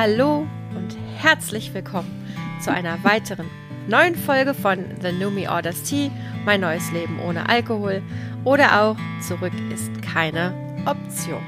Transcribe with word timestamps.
Hallo 0.00 0.46
und 0.76 0.96
herzlich 1.16 1.74
willkommen 1.74 2.24
zu 2.62 2.70
einer 2.70 3.02
weiteren 3.02 3.50
neuen 3.88 4.14
Folge 4.14 4.54
von 4.54 4.78
The 5.02 5.10
Numi 5.10 5.48
Orders 5.48 5.82
Tea, 5.82 6.12
mein 6.44 6.60
neues 6.60 6.92
Leben 6.92 7.18
ohne 7.18 7.48
Alkohol 7.48 8.00
oder 8.44 8.80
auch 8.80 8.96
Zurück 9.20 9.50
ist 9.74 9.90
keine 10.00 10.54
Option. 10.86 11.42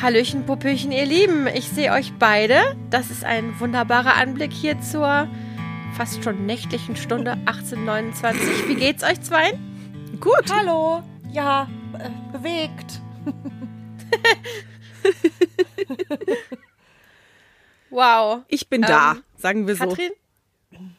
Hallöchen, 0.00 0.46
Puppöchen, 0.46 0.92
ihr 0.92 1.04
Lieben, 1.04 1.48
ich 1.48 1.68
sehe 1.68 1.90
euch 1.90 2.12
beide. 2.16 2.76
Das 2.90 3.10
ist 3.10 3.24
ein 3.24 3.58
wunderbarer 3.58 4.14
Anblick 4.14 4.52
hier 4.52 4.80
zur 4.80 5.26
fast 5.96 6.22
schon 6.22 6.46
nächtlichen 6.46 6.94
Stunde 6.94 7.32
1829. 7.46 8.68
Wie 8.68 8.76
geht's 8.76 9.02
euch 9.02 9.20
zwei? 9.20 9.58
Gut. 10.20 10.44
Hallo. 10.48 11.02
Ja, 11.32 11.66
äh, 11.98 12.08
bewegt. 12.32 13.00
wow. 17.94 18.42
Ich 18.48 18.68
bin 18.68 18.82
da, 18.82 19.12
ähm, 19.12 19.24
sagen 19.36 19.66
wir 19.66 19.76
so. 19.76 19.88
Katrin, 19.88 20.12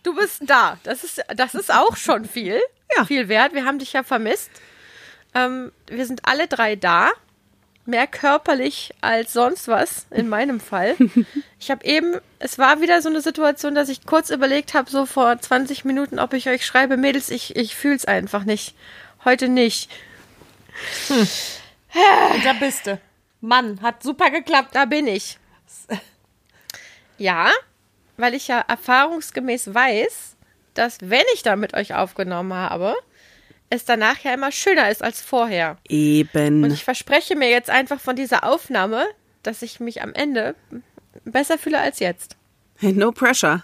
du 0.04 0.16
bist 0.16 0.42
da. 0.46 0.78
Das 0.84 1.04
ist, 1.04 1.22
das 1.36 1.54
ist 1.54 1.74
auch 1.74 1.96
schon 1.98 2.26
viel. 2.26 2.60
Ja. 2.96 3.06
Viel 3.06 3.28
wert. 3.28 3.54
Wir 3.54 3.66
haben 3.66 3.80
dich 3.80 3.94
ja 3.94 4.04
vermisst. 4.04 4.50
Ähm, 5.34 5.72
wir 5.88 6.06
sind 6.06 6.22
alle 6.26 6.48
drei 6.48 6.76
da. 6.76 7.12
Mehr 7.88 8.08
körperlich 8.08 8.96
als 9.02 9.34
sonst 9.34 9.68
was, 9.68 10.08
in 10.10 10.28
meinem 10.28 10.60
Fall. 10.60 10.96
Ich 11.58 11.72
habe 11.72 11.84
eben, 11.84 12.20
es 12.38 12.60
war 12.60 12.80
wieder 12.80 13.02
so 13.02 13.10
eine 13.10 13.22
Situation, 13.22 13.74
dass 13.74 13.90
ich 13.90 14.06
kurz 14.06 14.30
überlegt 14.30 14.76
habe, 14.76 14.88
so 14.88 15.08
vor 15.08 15.40
20 15.40 15.84
Minuten, 15.84 16.20
ob 16.20 16.34
ich 16.34 16.48
euch 16.48 16.64
schreibe, 16.64 16.96
Mädels, 16.96 17.32
ich, 17.32 17.56
ich 17.56 17.76
fühle 17.76 17.96
es 17.96 18.06
einfach 18.06 18.44
nicht. 18.44 18.76
Heute 19.24 19.50
nicht. 19.50 19.90
Hm. 21.08 21.18
Und 22.36 22.46
da 22.46 22.54
bist 22.54 22.86
du. 22.86 23.00
Mann, 23.42 23.82
hat 23.82 24.04
super 24.04 24.30
geklappt. 24.30 24.76
Da 24.76 24.86
bin 24.86 25.08
ich. 25.08 25.40
Ja, 27.18 27.52
weil 28.18 28.34
ich 28.34 28.48
ja 28.48 28.60
erfahrungsgemäß 28.60 29.74
weiß, 29.74 30.36
dass 30.74 30.98
wenn 31.02 31.24
ich 31.34 31.44
da 31.44 31.56
mit 31.56 31.74
euch 31.74 31.94
aufgenommen 31.96 32.54
habe, 32.54 32.96
es 33.70 33.86
danach 33.86 34.20
ja 34.20 34.34
immer 34.34 34.52
schöner 34.52 34.90
ist 34.90 35.04
als 35.04 35.22
vorher. 35.22 35.78
Eben. 35.88 36.64
Und 36.64 36.72
ich 36.72 36.84
verspreche 36.84 37.36
mir 37.36 37.50
jetzt 37.50 37.70
einfach 37.70 38.00
von 38.00 38.16
dieser 38.16 38.44
Aufnahme, 38.44 39.06
dass 39.44 39.62
ich 39.62 39.80
mich 39.80 40.02
am 40.02 40.14
Ende 40.14 40.56
besser 41.24 41.58
fühle 41.58 41.80
als 41.80 42.00
jetzt. 42.00 42.38
No 42.82 43.12
pressure. 43.12 43.64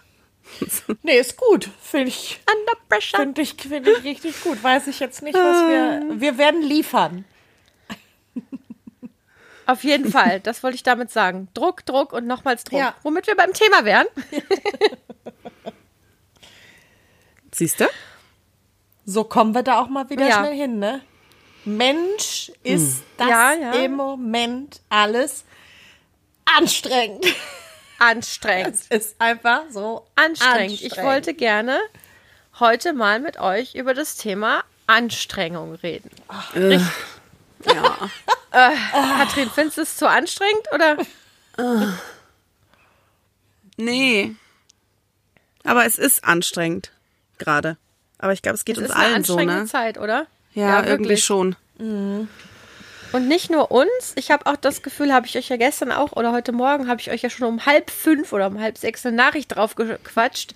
nee, 1.04 1.20
ist 1.20 1.38
gut. 1.38 1.70
Finde 1.82 2.10
ich. 2.10 2.40
Under 2.52 2.74
pressure. 2.90 3.20
Finde 3.20 3.42
ich, 3.42 3.56
find 3.56 3.88
ich 3.88 4.04
richtig 4.04 4.42
gut. 4.42 4.64
Weiß 4.64 4.88
ich 4.88 5.00
jetzt 5.00 5.22
nicht, 5.22 5.36
was 5.36 5.68
wir. 5.68 6.20
Wir 6.20 6.38
werden 6.38 6.62
liefern. 6.62 7.26
Auf 9.72 9.86
jeden 9.86 10.12
Fall, 10.12 10.42
das 10.42 10.64
wollte 10.64 10.76
ich 10.76 10.84
damit 10.84 11.12
sagen. 11.12 11.48
Druck, 11.54 11.86
Druck 11.86 12.12
und 12.12 12.28
nochmals 12.28 12.66
Druck. 12.66 12.80
Ja. 12.80 12.94
Womit 13.04 13.28
wir 13.28 13.36
beim 13.36 13.54
Thema 13.54 13.86
wären. 13.86 14.08
Siehst 17.54 17.80
du? 17.80 17.86
So 19.06 19.24
kommen 19.24 19.56
wir 19.56 19.64
da 19.64 19.80
auch 19.80 19.88
mal 19.88 20.10
wieder 20.10 20.28
ja. 20.28 20.40
schnell 20.40 20.56
hin, 20.56 20.80
ne? 20.80 21.02
Mensch 21.64 22.52
ist 22.64 23.00
hm. 23.00 23.04
das 23.18 23.30
ja, 23.30 23.54
ja. 23.54 23.72
im 23.74 23.94
Moment 23.94 24.82
alles 24.90 25.46
anstrengend. 26.46 27.26
Anstrengend. 28.00 28.76
Es 28.90 29.06
ist 29.06 29.22
einfach 29.22 29.64
so 29.70 30.08
anstrengend. 30.16 30.72
anstrengend. 30.72 30.82
Ich 30.82 30.98
wollte 30.98 31.34
gerne 31.34 31.80
heute 32.60 32.94
mal 32.94 33.20
mit 33.20 33.40
euch 33.40 33.76
über 33.76 33.94
das 33.94 34.18
Thema 34.18 34.64
Anstrengung 34.88 35.76
reden. 35.76 36.10
Ach, 36.28 36.54
Richtig. 36.56 36.82
Ja. 37.66 38.10
Äh, 38.52 38.72
Katrin, 39.18 39.50
findest 39.54 39.78
du 39.78 39.82
es 39.82 39.98
zu 39.98 40.10
anstrengend 40.10 40.66
oder? 40.74 40.98
Äh. 41.58 41.88
Nee. 43.78 44.36
Aber 45.64 45.86
es 45.86 45.98
ist 45.98 46.24
anstrengend. 46.24 46.92
Gerade. 47.38 47.78
Aber 48.20 48.34
ich 48.34 48.42
glaube, 48.42 48.56
es 48.56 48.66
geht 48.66 48.78
es 48.78 48.84
uns 48.84 48.92
allen 48.92 49.24
so, 49.24 49.36
ne? 49.36 49.42
Es 49.42 49.48
ist 49.48 49.50
eine 49.50 49.52
anstrengende 49.62 49.72
Zeit, 49.72 49.98
oder? 49.98 50.28
Ja, 50.54 50.82
ja 50.82 50.86
irgendwie 50.86 51.18
schon. 51.18 51.56
Mhm. 51.78 52.28
Und 53.12 53.28
nicht 53.28 53.50
nur 53.50 53.72
uns, 53.72 54.14
ich 54.16 54.32
habe 54.32 54.46
auch 54.46 54.56
das 54.56 54.84
Gefühl, 54.84 55.14
habe 55.14 55.28
ich 55.28 55.38
euch 55.38 55.50
ja 55.50 55.58
gestern 55.58 55.92
auch 55.92 56.14
oder 56.14 56.32
heute 56.32 56.52
Morgen 56.52 56.88
habe 56.88 57.02
ich 57.02 57.12
euch 57.12 57.22
ja 57.22 57.30
schon 57.30 57.48
um 57.48 57.66
halb 57.66 57.90
fünf 57.90 58.32
oder 58.32 58.48
um 58.48 58.60
halb 58.60 58.78
sechs 58.78 59.06
eine 59.06 59.16
Nachricht 59.16 59.56
drauf 59.56 59.76
gequatscht, 59.76 60.54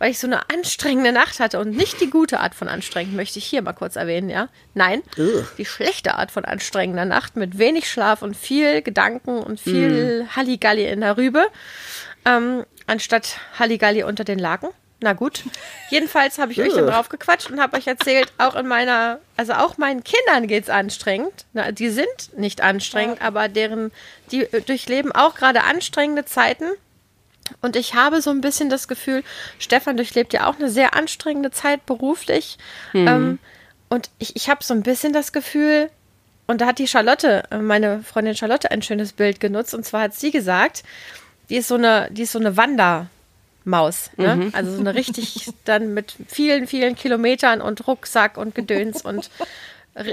weil 0.00 0.10
ich 0.10 0.18
so 0.18 0.26
eine 0.26 0.48
anstrengende 0.48 1.12
Nacht 1.12 1.38
hatte 1.40 1.60
und 1.60 1.76
nicht 1.76 2.00
die 2.00 2.08
gute 2.08 2.40
Art 2.40 2.54
von 2.54 2.68
anstrengend, 2.68 3.14
möchte 3.14 3.38
ich 3.38 3.44
hier 3.44 3.60
mal 3.60 3.74
kurz 3.74 3.96
erwähnen, 3.96 4.30
ja. 4.30 4.48
Nein, 4.74 5.02
Ugh. 5.18 5.46
die 5.58 5.66
schlechte 5.66 6.14
Art 6.14 6.30
von 6.30 6.44
anstrengender 6.44 7.04
Nacht 7.04 7.36
mit 7.36 7.58
wenig 7.58 7.88
Schlaf 7.88 8.22
und 8.22 8.34
viel 8.34 8.80
Gedanken 8.80 9.38
und 9.38 9.60
viel 9.60 10.24
mm. 10.24 10.36
Halligalli 10.36 10.88
in 10.88 11.02
der 11.02 11.18
Rübe, 11.18 11.46
ähm, 12.24 12.64
anstatt 12.86 13.36
Halligalli 13.58 14.02
unter 14.02 14.24
den 14.24 14.38
Laken. 14.38 14.70
Na 15.02 15.12
gut. 15.12 15.44
Jedenfalls 15.90 16.38
habe 16.38 16.52
ich 16.52 16.60
euch 16.60 16.74
dann 16.74 16.86
drauf 16.86 17.08
gequatscht 17.08 17.50
und 17.50 17.60
habe 17.60 17.76
euch 17.76 17.86
erzählt, 17.86 18.32
auch 18.38 18.54
in 18.54 18.66
meiner, 18.66 19.20
also 19.36 19.54
auch 19.54 19.78
meinen 19.78 20.02
Kindern 20.04 20.46
geht 20.46 20.64
es 20.64 20.70
anstrengend. 20.70 21.46
Na, 21.52 21.72
die 21.72 21.88
sind 21.88 22.36
nicht 22.36 22.62
anstrengend, 22.62 23.22
aber 23.22 23.48
deren, 23.48 23.92
die 24.30 24.46
durchleben 24.66 25.12
auch 25.12 25.34
gerade 25.34 25.64
anstrengende 25.64 26.26
Zeiten. 26.26 26.64
Und 27.60 27.76
ich 27.76 27.94
habe 27.94 28.22
so 28.22 28.30
ein 28.30 28.40
bisschen 28.40 28.70
das 28.70 28.88
Gefühl, 28.88 29.22
Stefan 29.58 29.96
durchlebt 29.96 30.32
ja 30.32 30.46
auch 30.46 30.56
eine 30.56 30.70
sehr 30.70 30.94
anstrengende 30.94 31.50
Zeit 31.50 31.86
beruflich. 31.86 32.58
Mhm. 32.92 33.08
Ähm, 33.08 33.38
und 33.88 34.10
ich, 34.18 34.36
ich 34.36 34.48
habe 34.48 34.62
so 34.62 34.74
ein 34.74 34.82
bisschen 34.82 35.12
das 35.12 35.32
Gefühl, 35.32 35.90
und 36.46 36.60
da 36.60 36.66
hat 36.66 36.78
die 36.78 36.88
Charlotte, 36.88 37.44
äh, 37.50 37.58
meine 37.58 38.02
Freundin 38.02 38.34
Charlotte, 38.34 38.70
ein 38.70 38.82
schönes 38.82 39.12
Bild 39.12 39.38
genutzt. 39.38 39.74
Und 39.74 39.84
zwar 39.84 40.02
hat 40.02 40.14
sie 40.14 40.30
gesagt, 40.30 40.82
die 41.48 41.56
ist 41.56 41.68
so 41.68 41.76
eine, 41.76 42.08
die 42.10 42.22
ist 42.22 42.32
so 42.32 42.38
eine 42.38 42.56
Wandermaus. 42.56 44.10
Ne? 44.16 44.36
Mhm. 44.36 44.50
Also 44.52 44.72
so 44.72 44.80
eine 44.80 44.94
richtig 44.94 45.48
dann 45.64 45.94
mit 45.94 46.14
vielen, 46.26 46.66
vielen 46.66 46.96
Kilometern 46.96 47.60
und 47.60 47.86
Rucksack 47.86 48.36
und 48.36 48.54
Gedöns 48.54 49.02
und 49.02 49.30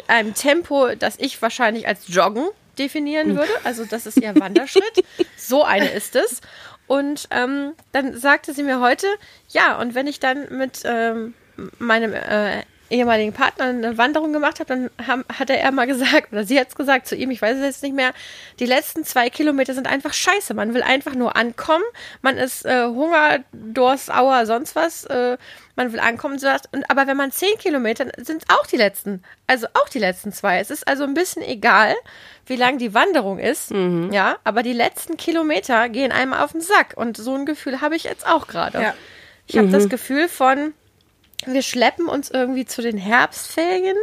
einem 0.08 0.34
Tempo, 0.34 0.90
das 0.98 1.16
ich 1.18 1.42
wahrscheinlich 1.42 1.88
als 1.88 2.08
Joggen 2.08 2.48
definieren 2.78 3.36
würde. 3.36 3.52
Also 3.64 3.86
das 3.86 4.06
ist 4.06 4.18
ihr 4.18 4.36
Wanderschritt. 4.36 5.04
so 5.38 5.64
eine 5.64 5.90
ist 5.90 6.16
es. 6.16 6.42
Und 6.88 7.28
ähm, 7.32 7.74
dann 7.92 8.18
sagte 8.18 8.54
sie 8.54 8.64
mir 8.64 8.80
heute, 8.80 9.08
ja, 9.50 9.78
und 9.80 9.94
wenn 9.94 10.08
ich 10.08 10.20
dann 10.20 10.48
mit 10.50 10.84
ähm, 10.86 11.34
meinem 11.80 12.14
äh, 12.14 12.64
ehemaligen 12.90 13.34
Partner 13.34 13.66
eine 13.66 13.98
Wanderung 13.98 14.32
gemacht 14.34 14.60
habe, 14.60 14.68
dann 14.68 14.90
haben, 15.06 15.26
hat 15.38 15.50
er 15.50 15.72
mal 15.72 15.88
gesagt, 15.88 16.32
oder 16.32 16.46
sie 16.46 16.60
hat 16.60 16.70
es 16.70 16.76
gesagt 16.76 17.08
zu 17.08 17.16
ihm, 17.16 17.32
ich 17.32 17.42
weiß 17.42 17.58
es 17.58 17.64
jetzt 17.64 17.84
nicht 17.84 17.96
mehr, 17.96 18.14
die 18.60 18.66
letzten 18.66 19.04
zwei 19.04 19.30
Kilometer 19.30 19.74
sind 19.74 19.88
einfach 19.88 20.14
scheiße. 20.14 20.54
Man 20.54 20.74
will 20.74 20.82
einfach 20.82 21.14
nur 21.14 21.36
ankommen. 21.36 21.84
Man 22.22 22.38
ist 22.38 22.66
äh, 22.66 22.86
Hunger, 22.86 23.40
Durst, 23.52 24.12
Auer, 24.14 24.46
sonst 24.46 24.76
was. 24.76 25.06
Äh, 25.06 25.38
man 25.78 25.94
will 25.94 26.00
ankommen. 26.00 26.38
Und, 26.72 26.90
aber 26.90 27.08
wenn 27.08 27.16
man 27.16 27.32
zehn 27.32 27.58
Kilometer, 27.58 28.08
sind 28.18 28.44
auch 28.50 28.68
die 28.68 28.76
letzten, 28.76 29.24
also 29.46 29.68
auch 29.74 29.88
die 29.88 30.00
letzten 30.00 30.34
zwei. 30.34 30.60
Es 30.60 30.70
ist 30.70 30.88
also 30.88 31.04
ein 31.04 31.14
bisschen 31.14 31.42
egal, 31.42 31.96
wie 32.46 32.58
lang 32.58 32.78
die 32.78 32.94
Wanderung 32.94 33.40
ist, 33.40 33.72
mhm. 33.72 34.12
ja, 34.12 34.38
aber 34.44 34.64
die 34.64 34.74
letzten 34.74 35.16
Kilometer 35.16 35.88
gehen 35.90 36.12
einem 36.12 36.34
auf 36.34 36.52
den 36.52 36.62
Sack 36.62 36.94
und 36.96 37.16
so 37.16 37.36
ein 37.36 37.46
Gefühl 37.46 37.80
habe 37.80 37.96
ich 37.96 38.04
jetzt 38.04 38.28
auch 38.28 38.48
gerade. 38.48 38.82
Ja. 38.82 38.94
Ich 39.46 39.58
habe 39.58 39.68
mhm. 39.68 39.74
das 39.74 39.88
Gefühl 39.88 40.28
von, 40.28 40.74
wir 41.46 41.62
schleppen 41.62 42.08
uns 42.08 42.30
irgendwie 42.30 42.66
zu 42.66 42.82
den 42.82 42.98
Herbstferien. 42.98 43.98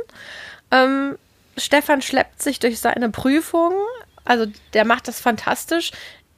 Ähm, 0.71 1.19
Stefan 1.57 2.03
schleppt 2.03 2.43
sich 2.43 2.59
durch 2.59 2.81
seine 2.81 3.11
Prüfungen, 3.11 3.77
also 4.25 4.47
der 4.73 4.85
macht 4.85 5.09
das 5.09 5.21
fantastisch. 5.21 5.93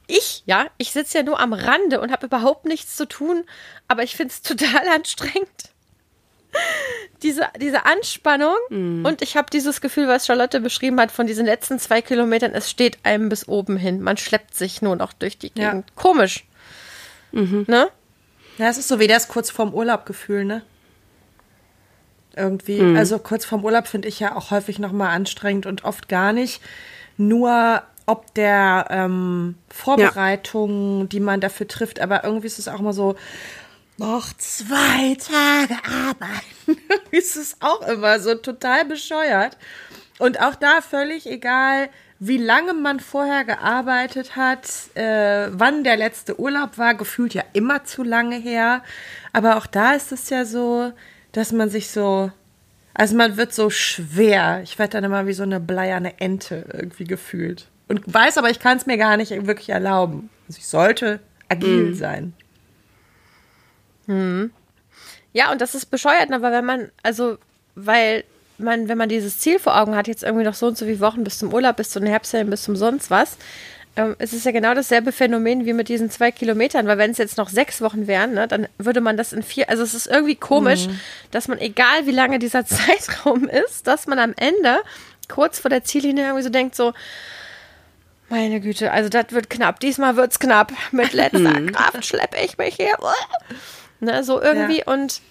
Ich, 0.07 0.43
ja, 0.45 0.67
ich 0.77 0.91
sitze 0.91 1.17
ja 1.17 1.23
nur 1.23 1.39
am 1.39 1.53
Rande 1.53 1.99
und 1.99 2.11
habe 2.11 2.27
überhaupt 2.27 2.65
nichts 2.65 2.95
zu 2.95 3.05
tun, 3.05 3.43
aber 3.87 4.03
ich 4.03 4.15
finde 4.15 4.33
es 4.33 4.41
total 4.41 4.87
anstrengend 4.87 5.71
diese, 7.23 7.47
diese 7.59 7.85
Anspannung 7.85 8.55
mm. 8.69 9.05
und 9.05 9.21
ich 9.21 9.35
habe 9.37 9.49
dieses 9.49 9.81
Gefühl, 9.81 10.07
was 10.07 10.25
Charlotte 10.25 10.59
beschrieben 10.59 10.99
hat, 10.99 11.11
von 11.11 11.25
diesen 11.25 11.45
letzten 11.45 11.79
zwei 11.79 12.01
Kilometern, 12.01 12.51
es 12.53 12.69
steht 12.69 12.99
einem 13.03 13.29
bis 13.29 13.47
oben 13.47 13.77
hin. 13.77 14.01
Man 14.01 14.17
schleppt 14.17 14.55
sich 14.55 14.81
nur 14.81 14.95
noch 14.95 15.13
durch 15.13 15.37
die 15.37 15.51
Gegend. 15.51 15.85
Ja. 15.87 15.95
Komisch. 15.95 16.45
Mhm. 17.31 17.65
Ne? 17.67 17.89
Ja, 18.57 18.69
es 18.69 18.77
ist 18.77 18.87
so 18.87 18.99
wie 18.99 19.07
das 19.07 19.27
kurz 19.27 19.49
vorm 19.49 19.73
Urlaub-Gefühl, 19.73 20.45
ne? 20.45 20.61
Irgendwie. 22.35 22.81
Mm. 22.81 22.95
Also 22.95 23.17
kurz 23.17 23.45
vorm 23.45 23.65
Urlaub 23.65 23.87
finde 23.87 24.07
ich 24.07 24.19
ja 24.19 24.35
auch 24.35 24.51
häufig 24.51 24.77
nochmal 24.77 25.09
anstrengend 25.09 25.65
und 25.65 25.85
oft 25.85 26.07
gar 26.07 26.33
nicht. 26.33 26.61
Nur 27.17 27.81
ob 28.07 28.33
der 28.33 28.87
ähm, 28.89 29.55
Vorbereitung, 29.69 31.01
ja. 31.01 31.05
die 31.05 31.19
man 31.19 31.41
dafür 31.41 31.67
trifft, 31.67 31.99
aber 31.99 32.23
irgendwie 32.23 32.47
ist 32.47 32.57
es 32.57 32.67
auch 32.67 32.79
immer 32.79 32.93
so, 32.93 33.15
noch 33.97 34.31
zwei 34.37 35.15
Tage 35.15 35.75
arbeiten. 35.83 36.81
ist 37.11 37.35
es 37.35 37.57
auch 37.59 37.81
immer 37.87 38.19
so 38.19 38.35
total 38.35 38.85
bescheuert. 38.85 39.57
Und 40.19 40.39
auch 40.39 40.55
da 40.55 40.81
völlig 40.81 41.27
egal, 41.27 41.89
wie 42.19 42.37
lange 42.37 42.73
man 42.73 42.99
vorher 42.99 43.43
gearbeitet 43.43 44.35
hat, 44.35 44.67
äh, 44.95 45.49
wann 45.51 45.83
der 45.83 45.97
letzte 45.97 46.39
Urlaub 46.39 46.77
war, 46.77 46.95
gefühlt 46.95 47.33
ja 47.33 47.43
immer 47.53 47.83
zu 47.83 48.03
lange 48.03 48.37
her. 48.37 48.83
Aber 49.33 49.57
auch 49.57 49.67
da 49.67 49.93
ist 49.93 50.11
es 50.11 50.29
ja 50.29 50.45
so, 50.45 50.93
dass 51.33 51.51
man 51.51 51.69
sich 51.69 51.89
so, 51.89 52.31
also 52.93 53.15
man 53.15 53.37
wird 53.37 53.53
so 53.53 53.69
schwer. 53.69 54.61
Ich 54.63 54.79
werde 54.79 54.93
dann 54.93 55.03
immer 55.03 55.27
wie 55.27 55.33
so 55.33 55.43
eine 55.43 55.59
bleierne 55.59 56.19
Ente 56.19 56.65
irgendwie 56.73 57.03
gefühlt. 57.03 57.67
Und 57.87 58.01
weiß 58.11 58.37
aber, 58.37 58.49
ich 58.49 58.59
kann 58.59 58.77
es 58.77 58.85
mir 58.85 58.97
gar 58.97 59.17
nicht 59.17 59.31
wirklich 59.47 59.69
erlauben. 59.69 60.29
Also 60.47 60.59
ich 60.59 60.67
sollte 60.67 61.19
agil 61.49 61.95
sein. 61.95 62.33
Ja, 65.33 65.51
und 65.51 65.61
das 65.61 65.75
ist 65.75 65.87
bescheuert, 65.87 66.31
aber 66.31 66.51
wenn 66.51 66.65
man, 66.65 66.91
also, 67.03 67.37
weil 67.75 68.23
man, 68.57 68.87
wenn 68.87 68.97
man 68.97 69.09
dieses 69.09 69.39
Ziel 69.39 69.59
vor 69.59 69.79
Augen 69.79 69.95
hat, 69.95 70.07
jetzt 70.07 70.23
irgendwie 70.23 70.45
noch 70.45 70.53
so 70.53 70.67
und 70.67 70.77
so 70.77 70.85
viele 70.85 70.99
Wochen 70.99 71.23
bis 71.23 71.39
zum 71.39 71.53
Urlaub, 71.53 71.75
bis 71.75 71.91
zum 71.91 72.03
Herbstferien, 72.03 72.49
bis 72.49 72.63
zum 72.63 72.75
sonst 72.75 73.11
was, 73.11 73.37
ähm, 73.95 74.15
es 74.19 74.33
ist 74.33 74.45
ja 74.45 74.51
genau 74.51 74.73
dasselbe 74.73 75.11
Phänomen 75.11 75.65
wie 75.65 75.73
mit 75.73 75.89
diesen 75.89 76.09
zwei 76.09 76.31
Kilometern, 76.31 76.87
weil 76.87 76.97
wenn 76.97 77.11
es 77.11 77.17
jetzt 77.17 77.37
noch 77.37 77.49
sechs 77.49 77.81
Wochen 77.81 78.07
wären, 78.07 78.33
ne, 78.33 78.47
dann 78.47 78.67
würde 78.77 79.01
man 79.01 79.17
das 79.17 79.33
in 79.33 79.43
vier, 79.43 79.69
also 79.69 79.83
es 79.83 79.93
ist 79.93 80.07
irgendwie 80.07 80.35
komisch, 80.35 80.87
mhm. 80.87 80.99
dass 81.31 81.47
man, 81.47 81.59
egal 81.59 82.05
wie 82.05 82.11
lange 82.11 82.39
dieser 82.39 82.65
Zeitraum 82.65 83.47
ist, 83.47 83.87
dass 83.87 84.07
man 84.07 84.19
am 84.19 84.33
Ende 84.37 84.79
kurz 85.27 85.59
vor 85.59 85.69
der 85.69 85.83
Ziellinie 85.83 86.25
irgendwie 86.25 86.43
so 86.43 86.49
denkt, 86.49 86.75
so, 86.75 86.93
meine 88.29 88.59
Güte, 88.59 88.91
also 88.91 89.09
das 89.09 89.31
wird 89.31 89.49
knapp. 89.49 89.79
Diesmal 89.79 90.15
wird 90.15 90.31
es 90.31 90.39
knapp. 90.39 90.73
Mit 90.91 91.13
letzter 91.13 91.59
mhm. 91.59 91.71
Kraft 91.71 92.05
schleppe 92.05 92.37
ich 92.43 92.57
mich 92.57 92.75
hier. 92.75 92.97
Ne, 93.99 94.23
so 94.23 94.41
irgendwie. 94.41 94.79
Ja. 94.79 94.93
Und 94.93 95.21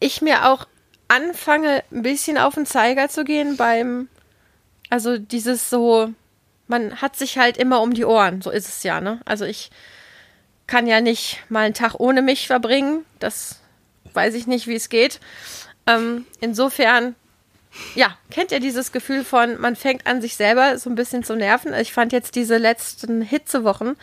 ich 0.00 0.22
mir 0.22 0.48
auch 0.48 0.66
anfange, 1.08 1.82
ein 1.90 2.02
bisschen 2.02 2.38
auf 2.38 2.54
den 2.54 2.66
Zeiger 2.66 3.08
zu 3.08 3.24
gehen 3.24 3.56
beim, 3.56 4.08
also 4.90 5.18
dieses 5.18 5.70
so, 5.70 6.12
man 6.66 7.00
hat 7.00 7.16
sich 7.16 7.38
halt 7.38 7.56
immer 7.56 7.80
um 7.80 7.94
die 7.94 8.04
Ohren. 8.04 8.42
So 8.42 8.50
ist 8.50 8.68
es 8.68 8.82
ja, 8.82 9.00
ne? 9.00 9.20
Also 9.24 9.44
ich 9.44 9.70
kann 10.66 10.86
ja 10.86 11.00
nicht 11.00 11.42
mal 11.48 11.64
einen 11.64 11.74
Tag 11.74 11.94
ohne 11.98 12.20
mich 12.20 12.46
verbringen. 12.46 13.04
Das 13.18 13.60
weiß 14.12 14.34
ich 14.34 14.46
nicht, 14.46 14.66
wie 14.66 14.74
es 14.74 14.90
geht. 14.90 15.18
Ähm, 15.86 16.26
insofern 16.40 17.14
ja, 17.94 18.16
kennt 18.30 18.52
ihr 18.52 18.60
dieses 18.60 18.92
Gefühl 18.92 19.24
von, 19.24 19.60
man 19.60 19.76
fängt 19.76 20.06
an, 20.06 20.20
sich 20.20 20.36
selber 20.36 20.78
so 20.78 20.90
ein 20.90 20.94
bisschen 20.94 21.24
zu 21.24 21.34
nerven? 21.36 21.74
Ich 21.74 21.92
fand 21.92 22.12
jetzt 22.12 22.34
diese 22.34 22.56
letzten 22.56 23.22
Hitzewochen 23.22 23.96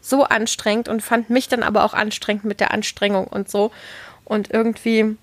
so 0.00 0.24
anstrengend 0.24 0.88
und 0.88 1.02
fand 1.02 1.30
mich 1.30 1.48
dann 1.48 1.62
aber 1.62 1.84
auch 1.84 1.94
anstrengend 1.94 2.44
mit 2.44 2.60
der 2.60 2.72
Anstrengung 2.72 3.26
und 3.26 3.50
so. 3.50 3.70
Und 4.24 4.52
irgendwie 4.52 5.16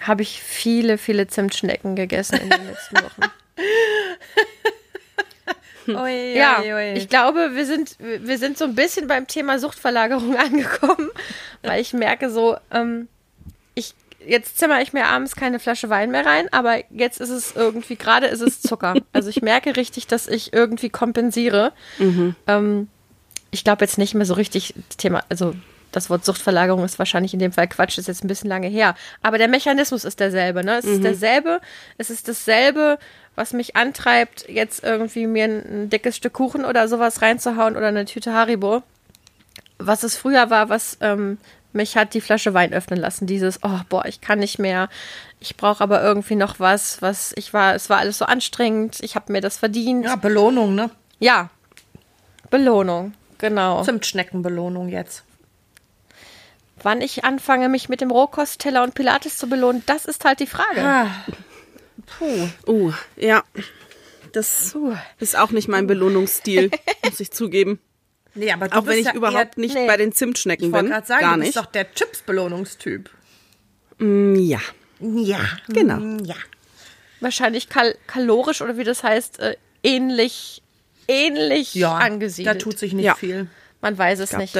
habe 0.00 0.22
ich 0.22 0.42
viele, 0.42 0.98
viele 0.98 1.28
Zimtschnecken 1.28 1.96
gegessen 1.96 2.38
in 2.40 2.50
den 2.50 2.66
letzten 2.66 2.96
Wochen. 2.96 3.22
Ui, 5.88 6.36
ja, 6.36 6.60
ui, 6.60 6.72
ui. 6.72 6.92
ich 6.92 7.08
glaube, 7.08 7.54
wir 7.54 7.66
sind, 7.66 7.96
wir 7.98 8.38
sind 8.38 8.56
so 8.56 8.66
ein 8.66 8.76
bisschen 8.76 9.08
beim 9.08 9.26
Thema 9.26 9.58
Suchtverlagerung 9.58 10.36
angekommen, 10.38 11.10
weil 11.62 11.80
ich 11.80 11.92
merke 11.92 12.30
so, 12.30 12.56
ähm, 12.70 13.08
ich 13.74 13.94
jetzt 14.26 14.58
zimmer 14.58 14.80
ich 14.82 14.92
mir 14.92 15.06
abends 15.06 15.36
keine 15.36 15.58
Flasche 15.58 15.88
Wein 15.88 16.10
mehr 16.10 16.26
rein, 16.26 16.48
aber 16.52 16.82
jetzt 16.90 17.20
ist 17.20 17.30
es 17.30 17.54
irgendwie, 17.54 17.96
gerade 17.96 18.26
ist 18.26 18.40
es 18.40 18.60
Zucker. 18.60 18.94
Also 19.12 19.28
ich 19.28 19.42
merke 19.42 19.76
richtig, 19.76 20.06
dass 20.06 20.26
ich 20.26 20.52
irgendwie 20.52 20.88
kompensiere. 20.88 21.72
Mhm. 21.98 22.34
Ähm, 22.46 22.88
ich 23.50 23.62
glaube 23.64 23.84
jetzt 23.84 23.98
nicht 23.98 24.14
mehr 24.14 24.24
so 24.24 24.34
richtig 24.34 24.74
Thema, 24.96 25.22
also 25.28 25.54
das 25.92 26.08
Wort 26.10 26.24
Suchtverlagerung 26.24 26.84
ist 26.84 26.98
wahrscheinlich 26.98 27.34
in 27.34 27.38
dem 27.38 27.52
Fall 27.52 27.68
Quatsch, 27.68 27.98
ist 27.98 28.08
jetzt 28.08 28.24
ein 28.24 28.28
bisschen 28.28 28.48
lange 28.48 28.68
her. 28.68 28.94
Aber 29.20 29.38
der 29.38 29.48
Mechanismus 29.48 30.04
ist 30.04 30.20
derselbe, 30.20 30.64
ne? 30.64 30.78
Es 30.78 30.86
mhm. 30.86 30.94
ist 30.94 31.04
derselbe, 31.04 31.60
es 31.98 32.10
ist 32.10 32.28
dasselbe, 32.28 32.98
was 33.34 33.52
mich 33.52 33.76
antreibt, 33.76 34.48
jetzt 34.48 34.82
irgendwie 34.82 35.26
mir 35.26 35.44
ein, 35.44 35.84
ein 35.84 35.90
dickes 35.90 36.16
Stück 36.16 36.32
Kuchen 36.32 36.64
oder 36.64 36.88
sowas 36.88 37.22
reinzuhauen 37.22 37.76
oder 37.76 37.88
eine 37.88 38.06
Tüte 38.06 38.32
Haribo. 38.32 38.82
Was 39.78 40.02
es 40.02 40.16
früher 40.16 40.48
war, 40.50 40.68
was 40.68 40.96
ähm, 41.00 41.38
mich 41.72 41.96
hat 41.96 42.14
die 42.14 42.20
Flasche 42.20 42.54
Wein 42.54 42.72
öffnen 42.72 43.00
lassen. 43.00 43.26
Dieses, 43.26 43.60
oh, 43.62 43.80
boah, 43.88 44.04
ich 44.06 44.20
kann 44.20 44.38
nicht 44.38 44.58
mehr. 44.58 44.88
Ich 45.40 45.56
brauche 45.56 45.82
aber 45.82 46.02
irgendwie 46.02 46.36
noch 46.36 46.60
was, 46.60 47.02
was 47.02 47.32
ich 47.36 47.52
war, 47.52 47.74
es 47.74 47.90
war 47.90 47.98
alles 47.98 48.18
so 48.18 48.24
anstrengend. 48.24 48.98
Ich 49.00 49.14
habe 49.16 49.32
mir 49.32 49.40
das 49.40 49.56
verdient. 49.56 50.04
Ja, 50.04 50.16
Belohnung, 50.16 50.74
ne? 50.74 50.90
Ja. 51.18 51.50
Belohnung, 52.50 53.14
genau. 53.38 53.82
Zimtschneckenbelohnung 53.82 54.88
jetzt. 54.88 55.24
Wann 56.82 57.00
ich 57.00 57.24
anfange, 57.24 57.68
mich 57.68 57.88
mit 57.88 58.00
dem 58.00 58.10
Rohkostteller 58.10 58.82
und 58.82 58.94
Pilates 58.94 59.38
zu 59.38 59.48
belohnen, 59.48 59.82
das 59.86 60.04
ist 60.04 60.24
halt 60.24 60.40
die 60.40 60.46
Frage. 60.46 60.82
Ah. 60.82 61.06
Puh. 62.06 62.48
Uh, 62.66 62.92
ja. 63.16 63.44
Das 64.32 64.74
uh. 64.74 64.94
ist 65.18 65.36
auch 65.36 65.50
nicht 65.50 65.68
mein 65.68 65.86
Belohnungsstil, 65.86 66.70
muss 67.04 67.20
ich 67.20 67.30
zugeben. 67.30 67.78
Nee, 68.34 68.50
aber 68.50 68.68
du 68.68 68.78
Auch 68.78 68.86
wenn 68.86 68.98
ich 68.98 69.06
ja 69.06 69.14
überhaupt 69.14 69.58
nicht 69.58 69.74
nee. 69.74 69.86
bei 69.86 69.96
den 69.96 70.12
Zimtschnecken 70.12 70.66
ich 70.66 70.72
bin. 70.72 70.86
Ich 70.86 71.06
sagen, 71.06 71.20
gar 71.20 71.36
du 71.36 71.42
bist 71.42 71.56
doch 71.56 71.66
der 71.66 71.92
Chips-Belohnungstyp. 71.92 73.10
Mm, 73.98 74.34
ja. 74.36 74.60
Ja. 75.00 75.40
Genau. 75.68 75.96
Mm, 75.96 76.24
ja. 76.24 76.36
Wahrscheinlich 77.20 77.68
kal 77.68 77.96
kalorisch 78.06 78.62
oder 78.62 78.78
wie 78.78 78.84
das 78.84 79.02
heißt, 79.02 79.40
äh, 79.40 79.56
ähnlich, 79.82 80.62
ähnlich 81.08 81.74
ja, 81.74 81.96
angesiedelt. 81.96 82.56
Da 82.56 82.58
tut 82.58 82.78
sich 82.78 82.94
nicht 82.94 83.04
ja. 83.04 83.14
viel. 83.14 83.48
Man 83.80 83.98
weiß 83.98 84.20
es 84.20 84.30
glaub, 84.30 84.42
nicht. 84.42 84.56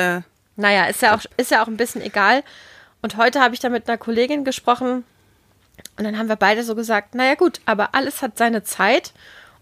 Naja, 0.57 0.87
ist 0.87 1.03
ja, 1.03 1.17
auch, 1.17 1.23
ist 1.37 1.51
ja 1.51 1.63
auch 1.63 1.69
ein 1.69 1.77
bisschen 1.77 2.03
egal. 2.03 2.43
Und 3.01 3.17
heute 3.17 3.41
habe 3.41 3.55
ich 3.55 3.61
da 3.61 3.69
mit 3.69 3.89
einer 3.89 3.99
Kollegin 3.99 4.45
gesprochen 4.45 5.05
und 5.97 6.05
dann 6.05 6.19
haben 6.19 6.29
wir 6.29 6.37
beide 6.37 6.63
so 6.63 6.75
gesagt, 6.75 7.15
naja 7.15 7.35
gut, 7.35 7.61
aber 7.67 7.95
alles 7.95 8.23
hat 8.23 8.39
seine 8.39 8.63
Zeit. 8.63 9.13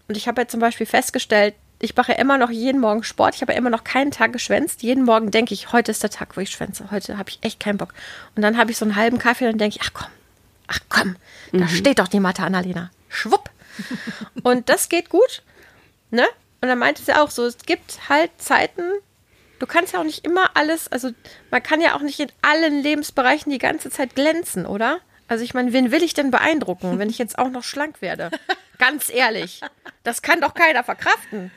Und 0.07 0.17
ich 0.17 0.27
habe 0.27 0.41
ja 0.41 0.47
zum 0.47 0.59
Beispiel 0.59 0.85
festgestellt, 0.85 1.55
ich 1.81 1.95
mache 1.95 2.13
immer 2.13 2.37
noch 2.37 2.49
jeden 2.49 2.79
Morgen 2.79 3.03
Sport. 3.03 3.35
Ich 3.35 3.41
habe 3.41 3.53
immer 3.53 3.69
noch 3.69 3.83
keinen 3.83 4.11
Tag 4.11 4.33
geschwänzt. 4.33 4.83
Jeden 4.83 5.03
Morgen 5.03 5.31
denke 5.31 5.53
ich, 5.53 5.71
heute 5.71 5.91
ist 5.91 6.03
der 6.03 6.09
Tag, 6.09 6.37
wo 6.37 6.41
ich 6.41 6.51
schwänze. 6.51 6.91
Heute 6.91 7.17
habe 7.17 7.29
ich 7.29 7.39
echt 7.41 7.59
keinen 7.59 7.77
Bock. 7.77 7.93
Und 8.35 8.43
dann 8.43 8.57
habe 8.57 8.71
ich 8.71 8.77
so 8.77 8.85
einen 8.85 8.95
halben 8.95 9.17
Kaffee 9.17 9.45
und 9.45 9.53
dann 9.53 9.59
denke 9.59 9.77
ich, 9.79 9.85
ach 9.85 9.93
komm, 9.93 10.11
ach 10.67 10.79
komm, 10.89 11.15
da 11.51 11.65
mhm. 11.65 11.67
steht 11.67 11.99
doch 11.99 12.07
die 12.07 12.19
Mathe 12.19 12.43
Annalena. 12.43 12.91
Schwupp. 13.09 13.49
und 14.43 14.69
das 14.69 14.89
geht 14.89 15.09
gut. 15.09 15.43
Ne? 16.11 16.25
Und 16.61 16.67
dann 16.67 16.77
meinte 16.77 17.01
sie 17.01 17.13
auch 17.13 17.31
so, 17.31 17.45
es 17.45 17.57
gibt 17.57 18.09
halt 18.09 18.31
Zeiten, 18.37 18.83
du 19.59 19.65
kannst 19.65 19.93
ja 19.93 19.99
auch 19.99 20.03
nicht 20.03 20.25
immer 20.25 20.51
alles, 20.55 20.87
also 20.91 21.09
man 21.49 21.63
kann 21.63 21.81
ja 21.81 21.95
auch 21.95 22.01
nicht 22.01 22.19
in 22.19 22.31
allen 22.41 22.81
Lebensbereichen 22.81 23.51
die 23.51 23.57
ganze 23.57 23.89
Zeit 23.89 24.15
glänzen, 24.15 24.65
oder? 24.65 24.99
Also 25.27 25.43
ich 25.43 25.53
meine, 25.53 25.73
wen 25.73 25.91
will 25.91 26.03
ich 26.03 26.13
denn 26.13 26.29
beeindrucken, 26.29 26.99
wenn 26.99 27.09
ich 27.09 27.17
jetzt 27.17 27.39
auch 27.39 27.49
noch 27.49 27.63
schlank 27.63 28.01
werde? 28.01 28.29
Ganz 28.77 29.09
ehrlich, 29.09 29.61
das 30.03 30.21
kann 30.21 30.41
doch 30.41 30.53
keiner 30.53 30.83
verkraften. 30.83 31.51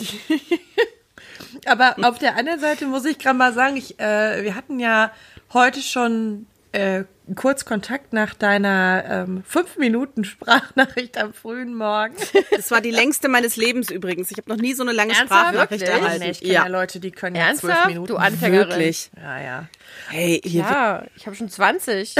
Aber 1.66 1.96
auf 2.02 2.18
der 2.18 2.36
anderen 2.36 2.60
Seite 2.60 2.86
muss 2.86 3.04
ich 3.04 3.18
gerade 3.18 3.36
mal 3.36 3.52
sagen, 3.52 3.76
ich, 3.76 3.98
äh, 3.98 4.42
wir 4.42 4.54
hatten 4.54 4.78
ja 4.78 5.12
heute 5.52 5.80
schon 5.82 6.46
äh, 6.72 7.04
kurz 7.34 7.64
Kontakt 7.64 8.12
nach 8.12 8.34
deiner 8.34 9.04
ähm, 9.08 9.42
fünf 9.44 9.76
Minuten 9.76 10.24
Sprachnachricht 10.24 11.18
am 11.18 11.32
frühen 11.32 11.74
Morgen. 11.74 12.14
Das 12.50 12.70
war 12.70 12.80
die 12.80 12.90
längste 12.90 13.28
meines 13.28 13.56
Lebens 13.56 13.90
übrigens. 13.90 14.30
Ich 14.30 14.36
habe 14.36 14.50
noch 14.50 14.56
nie 14.56 14.74
so 14.74 14.82
eine 14.82 14.92
lange 14.92 15.12
Ernsthaft? 15.12 15.48
Sprachnachricht 15.48 15.80
Wirklich? 15.82 16.02
erhalten. 16.02 16.24
Nee, 16.24 16.30
ich 16.30 16.40
kenne 16.40 16.52
ja. 16.52 16.62
ja. 16.64 16.68
Leute, 16.68 17.00
die 17.00 17.10
können 17.10 17.36
Ernsthaft? 17.36 17.72
ja 17.72 17.74
zwölf 17.74 17.86
Minuten. 17.86 18.06
Du 18.08 18.16
Anfängerin. 18.16 18.68
Wirklich? 18.68 19.10
Ja, 19.16 19.40
ja. 19.40 19.68
Hey, 20.08 20.40
hier 20.44 20.60
ja, 20.62 21.04
ich 21.16 21.26
habe 21.26 21.36
schon 21.36 21.48
20. 21.48 22.16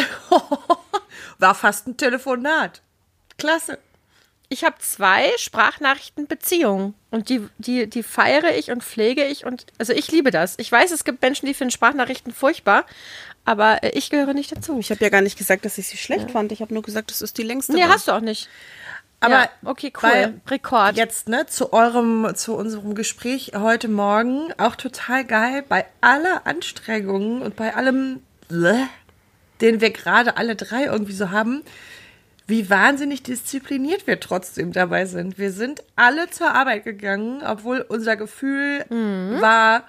war 1.39 1.55
fast 1.55 1.87
ein 1.87 1.97
Telefonat. 1.97 2.83
Klasse 3.39 3.79
ich 4.53 4.65
habe 4.65 4.75
zwei 4.81 5.31
Sprachnachrichtenbeziehungen 5.39 6.95
und 7.13 7.29
die, 7.29 7.47
die, 7.59 7.89
die 7.89 8.03
feiere 8.03 8.57
ich 8.59 8.73
und 8.73 8.83
pflege 8.83 9.25
ich 9.25 9.47
und 9.47 9.65
also 9.79 9.93
ich 9.93 10.11
liebe 10.11 10.33
das. 10.33 10.57
Ich 10.59 10.71
weiß, 10.71 10.91
es 10.91 11.05
gibt 11.05 11.23
Menschen, 11.23 11.47
die 11.47 11.55
finden 11.55 11.71
Sprachnachrichten 11.71 12.33
furchtbar, 12.33 12.85
aber 13.45 13.85
äh, 13.85 13.91
ich 13.91 14.11
gehöre 14.11 14.35
nicht 14.35 14.55
dazu. 14.55 14.81
Ich 14.81 14.91
habe 14.91 15.03
ja 15.05 15.09
gar 15.09 15.23
nicht 15.23 15.39
gesagt, 15.39 15.65
dass 15.65 15.79
ich 15.79 15.87
sie 15.87 15.97
schlecht 15.97 16.27
ja. 16.27 16.33
fand. 16.33 16.51
Ich 16.51 16.61
habe 16.61 16.75
nur 16.75 16.83
gesagt, 16.83 17.13
das 17.13 17.23
ist 17.23 17.39
die 17.39 17.45
längste. 17.45 17.75
Nee, 17.75 17.83
war. 17.83 17.91
hast 17.91 18.09
du 18.09 18.13
auch 18.13 18.21
nicht. 18.21 18.49
Aber 19.21 19.35
ja, 19.35 19.49
okay, 19.65 19.93
cool. 20.03 20.41
Rekord. 20.49 20.97
Jetzt, 20.97 21.29
ne, 21.29 21.47
zu 21.47 21.73
eurem, 21.73 22.33
zu 22.35 22.57
unserem 22.57 22.97
Gespräch 22.97 23.53
heute 23.55 23.87
Morgen 23.87 24.53
auch 24.59 24.75
total 24.75 25.25
geil. 25.25 25.63
Bei 25.69 25.87
aller 26.01 26.47
Anstrengung 26.47 27.43
und 27.43 27.55
bei 27.55 27.77
allem, 27.77 28.21
den 28.49 29.81
wir 29.81 29.91
gerade 29.91 30.37
alle 30.39 30.57
drei 30.57 30.87
irgendwie 30.87 31.13
so 31.13 31.31
haben, 31.31 31.63
wie 32.51 32.69
wahnsinnig 32.69 33.23
diszipliniert 33.23 34.07
wir 34.07 34.21
trotzdem 34.21 34.73
dabei 34.73 35.07
sind. 35.07 35.39
Wir 35.39 35.53
sind 35.53 35.83
alle 35.97 36.29
zur 36.29 36.53
Arbeit 36.53 36.85
gegangen, 36.85 37.43
obwohl 37.47 37.81
unser 37.89 38.17
Gefühl 38.17 38.85
mhm. 38.91 39.41
war, 39.41 39.85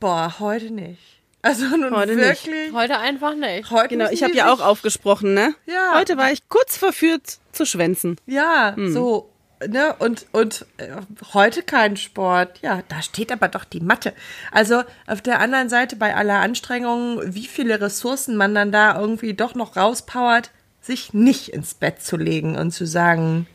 boah, 0.00 0.40
heute 0.40 0.72
nicht. 0.72 1.18
Also 1.42 1.66
nun 1.76 1.94
heute 1.94 2.16
wirklich. 2.16 2.46
Nicht. 2.46 2.74
Heute 2.74 2.98
einfach 2.98 3.34
nicht. 3.34 3.70
Heute 3.70 3.88
genau, 3.88 4.10
ich 4.10 4.24
habe 4.24 4.34
ja 4.34 4.52
auch 4.52 4.60
aufgesprochen, 4.60 5.34
ne? 5.34 5.54
Ja. 5.66 5.94
Heute 5.94 6.16
war 6.16 6.32
ich 6.32 6.48
kurz 6.48 6.76
verführt 6.76 7.38
zu 7.52 7.64
schwänzen. 7.64 8.16
Ja, 8.26 8.74
mhm. 8.76 8.92
so. 8.92 9.30
Ne, 9.66 9.92
und, 9.98 10.26
und 10.30 10.66
äh, 10.76 10.88
heute 11.34 11.64
kein 11.64 11.96
Sport. 11.96 12.60
Ja, 12.62 12.82
da 12.88 13.02
steht 13.02 13.32
aber 13.32 13.48
doch 13.48 13.64
die 13.64 13.80
Matte. 13.80 14.12
Also 14.52 14.84
auf 15.08 15.20
der 15.20 15.40
anderen 15.40 15.68
Seite 15.68 15.96
bei 15.96 16.14
aller 16.14 16.38
Anstrengung, 16.38 17.20
wie 17.24 17.46
viele 17.46 17.80
Ressourcen 17.80 18.36
man 18.36 18.54
dann 18.54 18.70
da 18.70 19.00
irgendwie 19.00 19.34
doch 19.34 19.56
noch 19.56 19.76
rauspowert, 19.76 20.52
sich 20.88 21.14
nicht 21.14 21.50
ins 21.50 21.74
Bett 21.74 22.02
zu 22.02 22.16
legen 22.16 22.56
und 22.56 22.72
zu 22.72 22.86
sagen, 22.86 23.46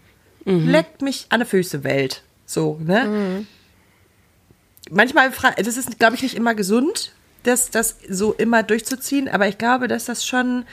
mhm. 0.45 0.69
leckt 0.69 1.01
mich 1.01 1.25
an 1.29 1.41
der 1.41 1.47
Füße 1.47 1.83
Welt. 1.83 2.23
So, 2.45 2.79
ne? 2.81 3.03
Mhm. 3.05 3.47
Manchmal, 4.89 5.31
das 5.57 5.77
ist, 5.77 5.99
glaube 5.99 6.15
ich, 6.15 6.21
nicht 6.21 6.35
immer 6.35 6.55
gesund, 6.55 7.13
das, 7.43 7.69
das 7.69 7.97
so 8.07 8.33
immer 8.33 8.63
durchzuziehen, 8.63 9.27
aber 9.27 9.47
ich 9.47 9.57
glaube, 9.57 9.87
dass 9.87 10.05
das 10.05 10.25
schon 10.25 10.65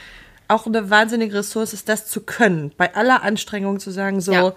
auch 0.49 0.67
eine 0.67 0.91
wahnsinnige 0.91 1.39
Ressource 1.39 1.73
ist, 1.73 1.89
das 1.89 2.07
zu 2.07 2.21
können. 2.21 2.73
Bei 2.77 2.95
aller 2.95 3.23
Anstrengung 3.23 3.81
zu 3.81 3.91
sagen, 3.91 4.21
so, 4.21 4.33
ja. 4.33 4.55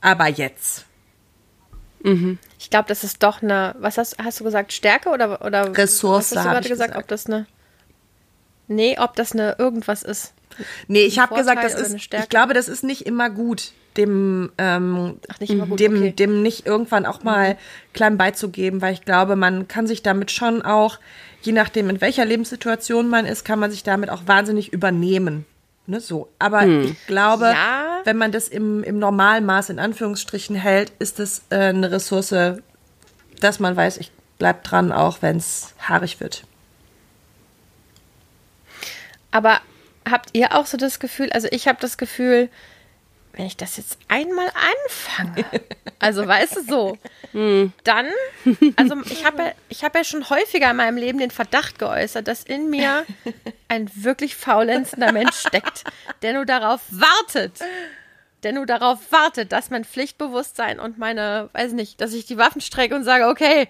aber 0.00 0.28
jetzt. 0.28 0.84
Mhm. 2.02 2.38
Ich 2.58 2.70
glaube, 2.70 2.88
das 2.88 3.04
ist 3.04 3.22
doch 3.22 3.42
eine, 3.42 3.74
was 3.78 3.98
hast, 3.98 4.18
hast 4.18 4.40
du 4.40 4.44
gesagt, 4.44 4.72
Stärke 4.72 5.10
oder, 5.10 5.44
oder 5.44 5.76
Ressource? 5.76 6.32
Hast 6.32 6.44
du 6.44 6.50
gerade 6.50 6.68
gesagt, 6.68 6.90
gesagt, 6.90 6.96
ob 6.96 7.08
das 7.08 7.26
eine, 7.26 7.46
nee, 8.66 8.98
ob 8.98 9.16
das 9.16 9.32
eine 9.32 9.56
irgendwas 9.58 10.02
ist. 10.02 10.34
Nee, 10.86 11.04
ich 11.04 11.18
habe 11.18 11.34
gesagt, 11.34 11.62
das 11.62 11.74
ist, 11.74 11.94
ich 11.94 12.28
glaube, 12.28 12.54
das 12.54 12.68
ist 12.68 12.84
nicht 12.84 13.06
immer 13.06 13.30
gut, 13.30 13.72
dem, 13.96 14.50
ähm, 14.58 15.18
Ach, 15.28 15.40
nicht 15.40 15.50
immer 15.50 15.66
gut, 15.66 15.80
dem, 15.80 15.96
okay. 15.96 16.12
dem 16.12 16.42
nicht 16.42 16.66
irgendwann 16.66 17.06
auch 17.06 17.22
mal 17.22 17.54
mhm. 17.54 17.58
klein 17.92 18.18
beizugeben, 18.18 18.80
weil 18.80 18.94
ich 18.94 19.04
glaube, 19.04 19.36
man 19.36 19.68
kann 19.68 19.86
sich 19.86 20.02
damit 20.02 20.30
schon 20.30 20.62
auch, 20.62 20.98
je 21.42 21.52
nachdem, 21.52 21.90
in 21.90 22.00
welcher 22.00 22.24
Lebenssituation 22.24 23.08
man 23.08 23.26
ist, 23.26 23.44
kann 23.44 23.58
man 23.58 23.70
sich 23.70 23.82
damit 23.82 24.10
auch 24.10 24.22
wahnsinnig 24.26 24.72
übernehmen. 24.72 25.44
Ne, 25.86 26.00
so. 26.00 26.28
Aber 26.38 26.60
hm. 26.60 26.82
ich 26.82 27.06
glaube, 27.06 27.46
ja. 27.46 28.00
wenn 28.04 28.18
man 28.18 28.30
das 28.30 28.48
im, 28.48 28.84
im 28.84 28.98
Normalmaß 28.98 29.70
in 29.70 29.78
Anführungsstrichen 29.78 30.54
hält, 30.54 30.92
ist 30.98 31.18
das 31.18 31.40
äh, 31.48 31.56
eine 31.56 31.90
Ressource, 31.90 32.60
dass 33.40 33.58
man 33.58 33.74
weiß, 33.74 33.96
ich 33.96 34.12
bleib 34.38 34.64
dran, 34.64 34.92
auch 34.92 35.22
wenn 35.22 35.38
es 35.38 35.72
haarig 35.80 36.20
wird. 36.20 36.44
Aber 39.30 39.60
habt 40.10 40.30
ihr 40.32 40.54
auch 40.54 40.66
so 40.66 40.76
das 40.76 41.00
Gefühl, 41.00 41.30
also 41.32 41.48
ich 41.50 41.68
habe 41.68 41.78
das 41.80 41.98
Gefühl, 41.98 42.48
wenn 43.32 43.46
ich 43.46 43.56
das 43.56 43.76
jetzt 43.76 43.98
einmal 44.08 44.50
anfange, 44.84 45.44
also 45.98 46.26
weißt 46.26 46.56
du 46.56 46.62
so, 46.62 46.98
hm. 47.32 47.72
dann, 47.84 48.06
also 48.76 48.96
ich 49.06 49.24
habe 49.24 49.42
ja, 49.42 49.52
ich 49.68 49.84
hab 49.84 49.94
ja 49.94 50.04
schon 50.04 50.28
häufiger 50.28 50.70
in 50.70 50.76
meinem 50.76 50.96
Leben 50.96 51.18
den 51.18 51.30
Verdacht 51.30 51.78
geäußert, 51.78 52.26
dass 52.26 52.42
in 52.42 52.68
mir 52.68 53.06
ein 53.68 53.90
wirklich 53.94 54.34
faulenzender 54.34 55.12
Mensch 55.12 55.36
steckt, 55.36 55.84
der 56.22 56.32
nur 56.34 56.46
darauf 56.46 56.80
wartet, 56.90 57.60
der 58.42 58.52
nur 58.52 58.66
darauf 58.66 59.12
wartet, 59.12 59.52
dass 59.52 59.70
mein 59.70 59.84
Pflichtbewusstsein 59.84 60.80
und 60.80 60.98
meine, 60.98 61.48
weiß 61.52 61.72
nicht, 61.72 62.00
dass 62.00 62.12
ich 62.14 62.26
die 62.26 62.38
Waffen 62.38 62.60
strecke 62.60 62.94
und 62.96 63.04
sage, 63.04 63.28
okay, 63.28 63.68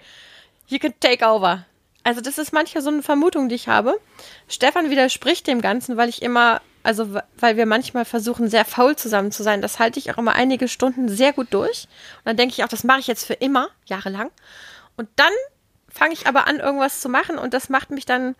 you 0.67 0.79
can 0.79 0.93
take 0.99 1.25
over. 1.25 1.65
Also 2.09 2.21
das 2.21 2.39
ist 2.39 2.51
manchmal 2.51 2.81
so 2.81 2.89
eine 2.89 3.03
Vermutung, 3.03 3.49
die 3.49 3.55
ich 3.55 3.67
habe. 3.67 3.99
Stefan 4.47 4.89
widerspricht 4.89 5.45
dem 5.45 5.61
Ganzen, 5.61 5.95
weil 5.95 6.09
ich 6.09 6.23
immer, 6.23 6.59
also 6.81 7.07
weil 7.37 7.55
wir 7.55 7.67
manchmal 7.67 8.03
versuchen, 8.03 8.49
sehr 8.49 8.65
faul 8.65 8.95
zusammen 8.95 9.31
zu 9.31 9.43
sein. 9.43 9.61
Das 9.61 9.77
halte 9.77 9.99
ich 9.99 10.09
auch 10.09 10.17
immer 10.17 10.33
einige 10.33 10.67
Stunden 10.67 11.07
sehr 11.07 11.33
gut 11.33 11.49
durch. 11.51 11.83
Und 12.17 12.25
dann 12.25 12.37
denke 12.37 12.53
ich 12.53 12.63
auch, 12.63 12.67
das 12.67 12.83
mache 12.83 12.99
ich 12.99 13.05
jetzt 13.05 13.25
für 13.25 13.35
immer, 13.35 13.69
jahrelang. 13.85 14.31
Und 14.97 15.07
dann 15.17 15.31
fange 15.87 16.13
ich 16.13 16.25
aber 16.25 16.47
an, 16.47 16.57
irgendwas 16.59 16.99
zu 16.99 17.09
machen 17.09 17.37
und 17.37 17.53
das 17.53 17.69
macht 17.69 17.91
mich 17.91 18.07
dann, 18.07 18.33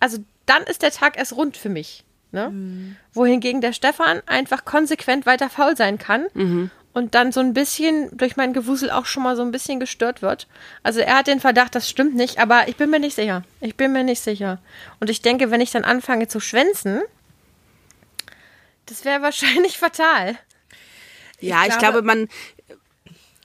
also 0.00 0.18
dann 0.46 0.64
ist 0.64 0.82
der 0.82 0.90
Tag 0.90 1.16
erst 1.16 1.36
rund 1.36 1.56
für 1.56 1.68
mich. 1.68 2.02
Ne? 2.32 2.50
Mhm. 2.50 2.96
Wohingegen 3.12 3.60
der 3.60 3.72
Stefan 3.72 4.20
einfach 4.26 4.64
konsequent 4.64 5.26
weiter 5.26 5.48
faul 5.48 5.76
sein 5.76 5.96
kann. 5.96 6.26
Mhm 6.34 6.72
und 6.92 7.14
dann 7.14 7.32
so 7.32 7.40
ein 7.40 7.54
bisschen 7.54 8.16
durch 8.16 8.36
mein 8.36 8.52
Gewusel 8.52 8.90
auch 8.90 9.06
schon 9.06 9.22
mal 9.22 9.36
so 9.36 9.42
ein 9.42 9.52
bisschen 9.52 9.78
gestört 9.78 10.22
wird. 10.22 10.48
Also 10.82 11.00
er 11.00 11.16
hat 11.16 11.28
den 11.28 11.40
Verdacht, 11.40 11.74
das 11.74 11.88
stimmt 11.88 12.16
nicht, 12.16 12.38
aber 12.38 12.68
ich 12.68 12.76
bin 12.76 12.90
mir 12.90 12.98
nicht 12.98 13.14
sicher. 13.14 13.44
Ich 13.60 13.76
bin 13.76 13.92
mir 13.92 14.02
nicht 14.02 14.20
sicher. 14.20 14.58
Und 14.98 15.08
ich 15.10 15.22
denke, 15.22 15.50
wenn 15.50 15.60
ich 15.60 15.70
dann 15.70 15.84
anfange 15.84 16.26
zu 16.26 16.40
schwänzen, 16.40 17.02
das 18.86 19.04
wäre 19.04 19.22
wahrscheinlich 19.22 19.78
fatal. 19.78 20.36
Ja, 21.40 21.62
ich, 21.62 21.72
ich 21.72 21.78
glaube, 21.78 22.02
glaube, 22.02 22.06
man. 22.06 22.28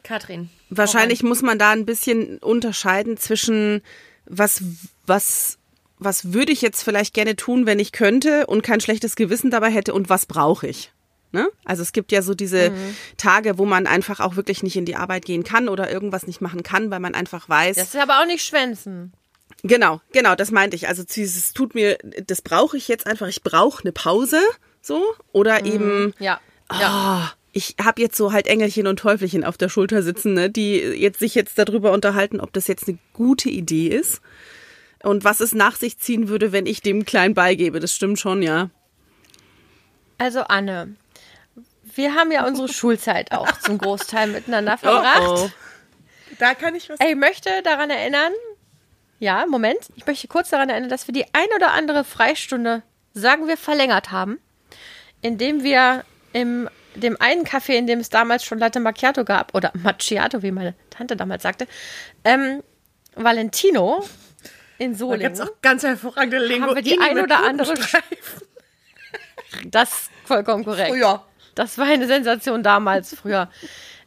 Katrin. 0.04 0.50
Wahrscheinlich 0.70 1.24
muss 1.24 1.42
man 1.42 1.58
da 1.58 1.72
ein 1.72 1.86
bisschen 1.86 2.40
unterscheiden 2.40 3.18
zwischen 3.18 3.82
was, 4.26 4.64
was, 5.06 5.58
was 6.00 6.34
würde 6.34 6.52
ich 6.52 6.62
jetzt 6.62 6.84
vielleicht 6.84 7.14
gerne 7.14 7.36
tun, 7.36 7.66
wenn 7.66 7.80
ich 7.80 7.92
könnte 7.92 8.48
und 8.48 8.64
kein 8.64 8.82
schlechtes 8.82 9.16
Gewissen 9.16 9.52
dabei 9.52 9.72
hätte 9.72 9.94
und 9.94 10.10
was 10.10 10.26
brauche 10.26 10.68
ich. 10.68 10.92
Ne? 11.36 11.50
Also 11.66 11.82
es 11.82 11.92
gibt 11.92 12.14
ja 12.14 12.22
so 12.22 12.34
diese 12.34 12.72
mhm. 12.72 12.96
Tage, 13.18 13.58
wo 13.58 13.66
man 13.66 13.86
einfach 13.86 14.22
auch 14.22 14.38
wirklich 14.38 14.64
nicht 14.64 14.78
in 14.78 14.86
die 14.86 14.96
Arbeit 14.96 15.26
gehen 15.26 15.44
kann 15.44 15.68
oder 15.68 15.92
irgendwas 15.92 16.26
nicht 16.26 16.40
machen 16.40 16.64
kann, 16.64 16.90
weil 16.92 17.02
man 17.02 17.14
einfach 17.14 17.50
weiß. 17.50 17.76
Das 17.76 17.94
ist 17.94 18.02
aber 18.02 18.22
auch 18.22 18.26
nicht 18.26 18.44
schwänzen. 18.44 19.12
Genau, 19.64 20.00
genau, 20.14 20.36
das 20.36 20.52
meinte 20.52 20.76
ich. 20.76 20.88
Also 20.88 21.04
dieses 21.04 21.54
tut 21.54 21.76
mir, 21.76 21.98
das 22.26 22.42
brauche 22.42 22.78
ich 22.78 22.88
jetzt 22.88 23.06
einfach. 23.06 23.28
Ich 23.28 23.44
brauche 23.44 23.84
eine 23.84 23.92
Pause, 23.92 24.40
so 24.82 25.04
oder 25.34 25.60
mhm. 25.62 25.66
eben. 25.68 26.14
Ja. 26.20 26.40
Oh, 26.72 26.78
ja. 26.80 27.34
Ich 27.52 27.76
habe 27.84 28.02
jetzt 28.02 28.16
so 28.18 28.32
halt 28.32 28.48
Engelchen 28.48 28.88
und 28.88 29.00
Teufelchen 29.00 29.44
auf 29.44 29.58
der 29.58 29.70
Schulter 29.70 30.04
sitzen, 30.04 30.34
ne, 30.34 30.50
die 30.50 30.78
jetzt 30.78 31.20
sich 31.20 31.36
jetzt 31.36 31.58
darüber 31.58 31.92
unterhalten, 31.92 32.40
ob 32.40 32.54
das 32.54 32.68
jetzt 32.68 32.88
eine 32.88 32.98
gute 33.14 33.50
Idee 33.50 33.88
ist 33.88 34.22
und 35.04 35.24
was 35.24 35.40
es 35.40 35.54
nach 35.54 35.76
sich 35.76 35.98
ziehen 35.98 36.28
würde, 36.30 36.52
wenn 36.52 36.66
ich 36.66 36.82
dem 36.82 37.06
klein 37.06 37.34
beigebe. 37.34 37.80
Das 37.80 37.94
stimmt 37.94 38.20
schon, 38.20 38.42
ja. 38.42 38.70
Also 40.18 40.42
Anne, 40.42 40.96
wir 41.94 42.16
haben 42.16 42.32
ja 42.32 42.46
unsere 42.46 42.68
Schulzeit 42.68 43.32
auch 43.32 43.52
zum 43.60 43.78
Großteil 43.78 44.28
miteinander 44.28 44.78
verbracht. 44.80 45.22
Oh, 45.22 45.46
oh. 45.46 45.50
Da 46.40 46.56
kann 46.56 46.76
ich 46.76 46.90
was. 46.90 47.00
Ich 47.00 47.16
möchte 47.16 47.50
daran 47.64 47.90
erinnern, 47.90 48.34
ja, 49.20 49.46
Moment, 49.46 49.80
ich 49.96 50.06
möchte 50.06 50.28
kurz 50.28 50.50
daran 50.50 50.70
erinnern, 50.70 50.90
dass 50.90 51.08
wir 51.08 51.14
die 51.14 51.26
ein 51.34 51.48
oder 51.56 51.72
andere 51.72 52.04
Freistunde, 52.04 52.84
sagen 53.14 53.48
wir, 53.48 53.58
verlängert 53.58 54.12
haben, 54.12 54.40
indem 55.22 55.64
wir 55.64 56.04
im 56.34 56.70
dem 56.96 57.18
einen 57.20 57.44
Café, 57.46 57.74
in 57.74 57.88
dem 57.88 58.00
es 58.00 58.10
damals 58.10 58.46
schon 58.46 58.58
Latte 58.58 58.80
Macchiato 58.80 59.26
gab, 59.26 59.54
oder 59.54 59.72
Macchiato, 59.76 60.42
wie 60.42 60.52
meine 60.52 60.76
Tante 60.90 61.18
damals 61.18 61.44
sagte, 61.44 61.68
ähm, 62.24 62.64
Valentino 63.16 64.04
in 64.78 64.96
Solingen. 64.96 65.20
Da 65.20 65.28
gibt 65.28 65.40
es 65.40 65.42
auch 65.42 65.62
ganz 65.62 65.84
hervorragende 65.84 66.40
Lingo. 66.40 66.68
Haben 66.68 66.76
wir 66.76 66.82
die 66.82 66.98
ein 67.00 67.20
oder 67.20 67.44
andere. 67.44 67.74
Das 69.66 69.90
ist 69.90 70.12
vollkommen 70.26 70.64
korrekt. 70.64 70.90
Früher. 70.90 71.24
Das 71.56 71.78
war 71.78 71.88
eine 71.88 72.08
Sensation 72.08 72.64
damals, 72.64 73.16
früher. 73.16 73.50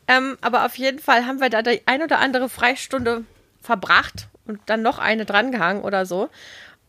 ähm, 0.07 0.39
aber 0.41 0.65
auf 0.65 0.77
jeden 0.77 0.99
Fall 0.99 1.27
haben 1.27 1.41
wir 1.41 1.51
da 1.51 1.63
die 1.63 1.83
ein 1.87 2.03
oder 2.03 2.19
andere 2.19 2.49
Freistunde 2.49 3.25
verbracht 3.63 4.29
und 4.47 4.61
dann 4.67 4.83
noch 4.83 4.99
eine 4.99 5.25
drangehangen 5.25 5.83
oder 5.83 6.07
so. 6.07 6.29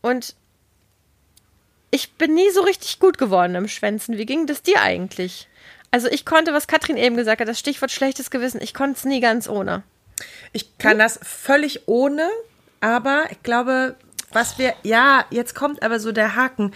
Und 0.00 0.34
ich 1.90 2.12
bin 2.12 2.34
nie 2.34 2.50
so 2.50 2.62
richtig 2.62 2.98
gut 3.00 3.18
geworden 3.18 3.54
im 3.54 3.68
Schwänzen. 3.68 4.16
Wie 4.16 4.26
ging 4.26 4.46
das 4.46 4.62
dir 4.62 4.80
eigentlich? 4.80 5.48
Also 5.90 6.08
ich 6.08 6.24
konnte, 6.24 6.52
was 6.52 6.68
Katrin 6.68 6.96
eben 6.96 7.16
gesagt 7.16 7.40
hat, 7.40 7.48
das 7.48 7.58
Stichwort 7.58 7.90
schlechtes 7.90 8.30
Gewissen, 8.30 8.60
ich 8.62 8.74
konnte 8.74 8.98
es 8.98 9.04
nie 9.04 9.20
ganz 9.20 9.48
ohne. 9.48 9.82
Ich 10.52 10.78
kann 10.78 10.92
hm? 10.92 10.98
das 11.00 11.18
völlig 11.22 11.88
ohne, 11.88 12.28
aber 12.80 13.24
ich 13.30 13.42
glaube, 13.42 13.96
was 14.32 14.58
wir, 14.58 14.74
ja, 14.82 15.24
jetzt 15.30 15.54
kommt 15.54 15.82
aber 15.82 15.98
so 15.98 16.12
der 16.12 16.36
Haken 16.36 16.72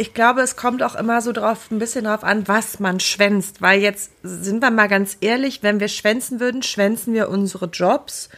ich 0.00 0.14
glaube, 0.14 0.42
es 0.42 0.54
kommt 0.54 0.82
auch 0.84 0.94
immer 0.94 1.20
so 1.20 1.32
drauf, 1.32 1.70
ein 1.72 1.80
bisschen 1.80 2.04
drauf 2.04 2.22
an, 2.22 2.46
was 2.46 2.78
man 2.78 3.00
schwänzt. 3.00 3.60
Weil 3.60 3.80
jetzt 3.80 4.12
sind 4.22 4.62
wir 4.62 4.70
mal 4.70 4.86
ganz 4.86 5.18
ehrlich, 5.20 5.64
wenn 5.64 5.80
wir 5.80 5.88
schwänzen 5.88 6.38
würden, 6.38 6.62
schwänzen 6.62 7.14
wir 7.14 7.28
unsere 7.28 7.66
Jobs, 7.66 8.28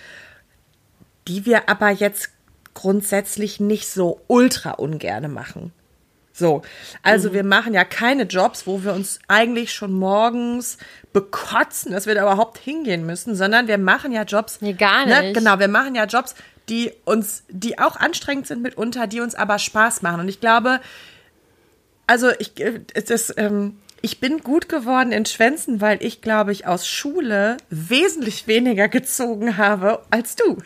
die 1.28 1.44
wir 1.44 1.68
aber 1.68 1.90
jetzt 1.90 2.30
grundsätzlich 2.72 3.60
nicht 3.60 3.88
so 3.88 4.22
ultra 4.26 4.72
ungerne 4.72 5.28
machen. 5.28 5.72
So, 6.32 6.62
also 7.02 7.28
mhm. 7.28 7.34
wir 7.34 7.44
machen 7.44 7.74
ja 7.74 7.84
keine 7.84 8.22
Jobs, 8.22 8.66
wo 8.66 8.82
wir 8.82 8.94
uns 8.94 9.18
eigentlich 9.28 9.74
schon 9.74 9.92
morgens 9.92 10.78
bekotzen, 11.12 11.92
dass 11.92 12.06
wir 12.06 12.14
da 12.14 12.22
überhaupt 12.22 12.56
hingehen 12.56 13.04
müssen, 13.04 13.34
sondern 13.34 13.68
wir 13.68 13.76
machen 13.76 14.12
ja 14.12 14.22
Jobs. 14.22 14.62
Nee, 14.62 14.72
gar 14.72 15.04
ne, 15.04 15.20
nicht. 15.20 15.22
Ne, 15.22 15.32
genau, 15.34 15.58
wir 15.58 15.68
machen 15.68 15.94
ja 15.94 16.06
Jobs, 16.06 16.34
die 16.70 16.92
uns, 17.04 17.42
die 17.50 17.78
auch 17.78 17.96
anstrengend 17.96 18.46
sind 18.46 18.62
mitunter, 18.62 19.06
die 19.06 19.20
uns 19.20 19.34
aber 19.34 19.58
Spaß 19.58 20.00
machen. 20.00 20.20
Und 20.20 20.28
ich 20.28 20.40
glaube, 20.40 20.80
also 22.10 22.32
ich, 22.40 22.58
äh, 22.58 22.80
das, 23.06 23.32
ähm, 23.36 23.78
ich 24.02 24.18
bin 24.18 24.40
gut 24.40 24.68
geworden 24.68 25.12
in 25.12 25.26
Schwänzen, 25.26 25.80
weil 25.80 26.02
ich, 26.02 26.20
glaube 26.20 26.50
ich, 26.50 26.66
aus 26.66 26.88
Schule 26.88 27.56
wesentlich 27.70 28.48
weniger 28.48 28.88
gezogen 28.88 29.56
habe 29.56 30.02
als 30.10 30.34
du. 30.34 30.58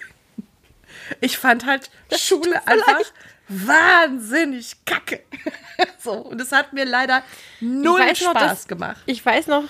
Ich 1.21 1.37
fand 1.37 1.67
halt 1.67 1.91
das 2.09 2.27
Schule 2.27 2.67
einfach 2.67 3.03
wahnsinnig 3.49 4.87
kacke. 4.87 5.21
so, 5.99 6.13
und 6.13 6.41
es 6.41 6.51
hat 6.51 6.73
mir 6.73 6.87
leider 6.87 7.23
null 7.61 8.01
Spaß 8.01 8.23
noch, 8.23 8.33
dass, 8.33 8.67
gemacht. 8.67 9.03
Ich 9.05 9.25
weiß 9.25 9.49
noch, 9.49 9.65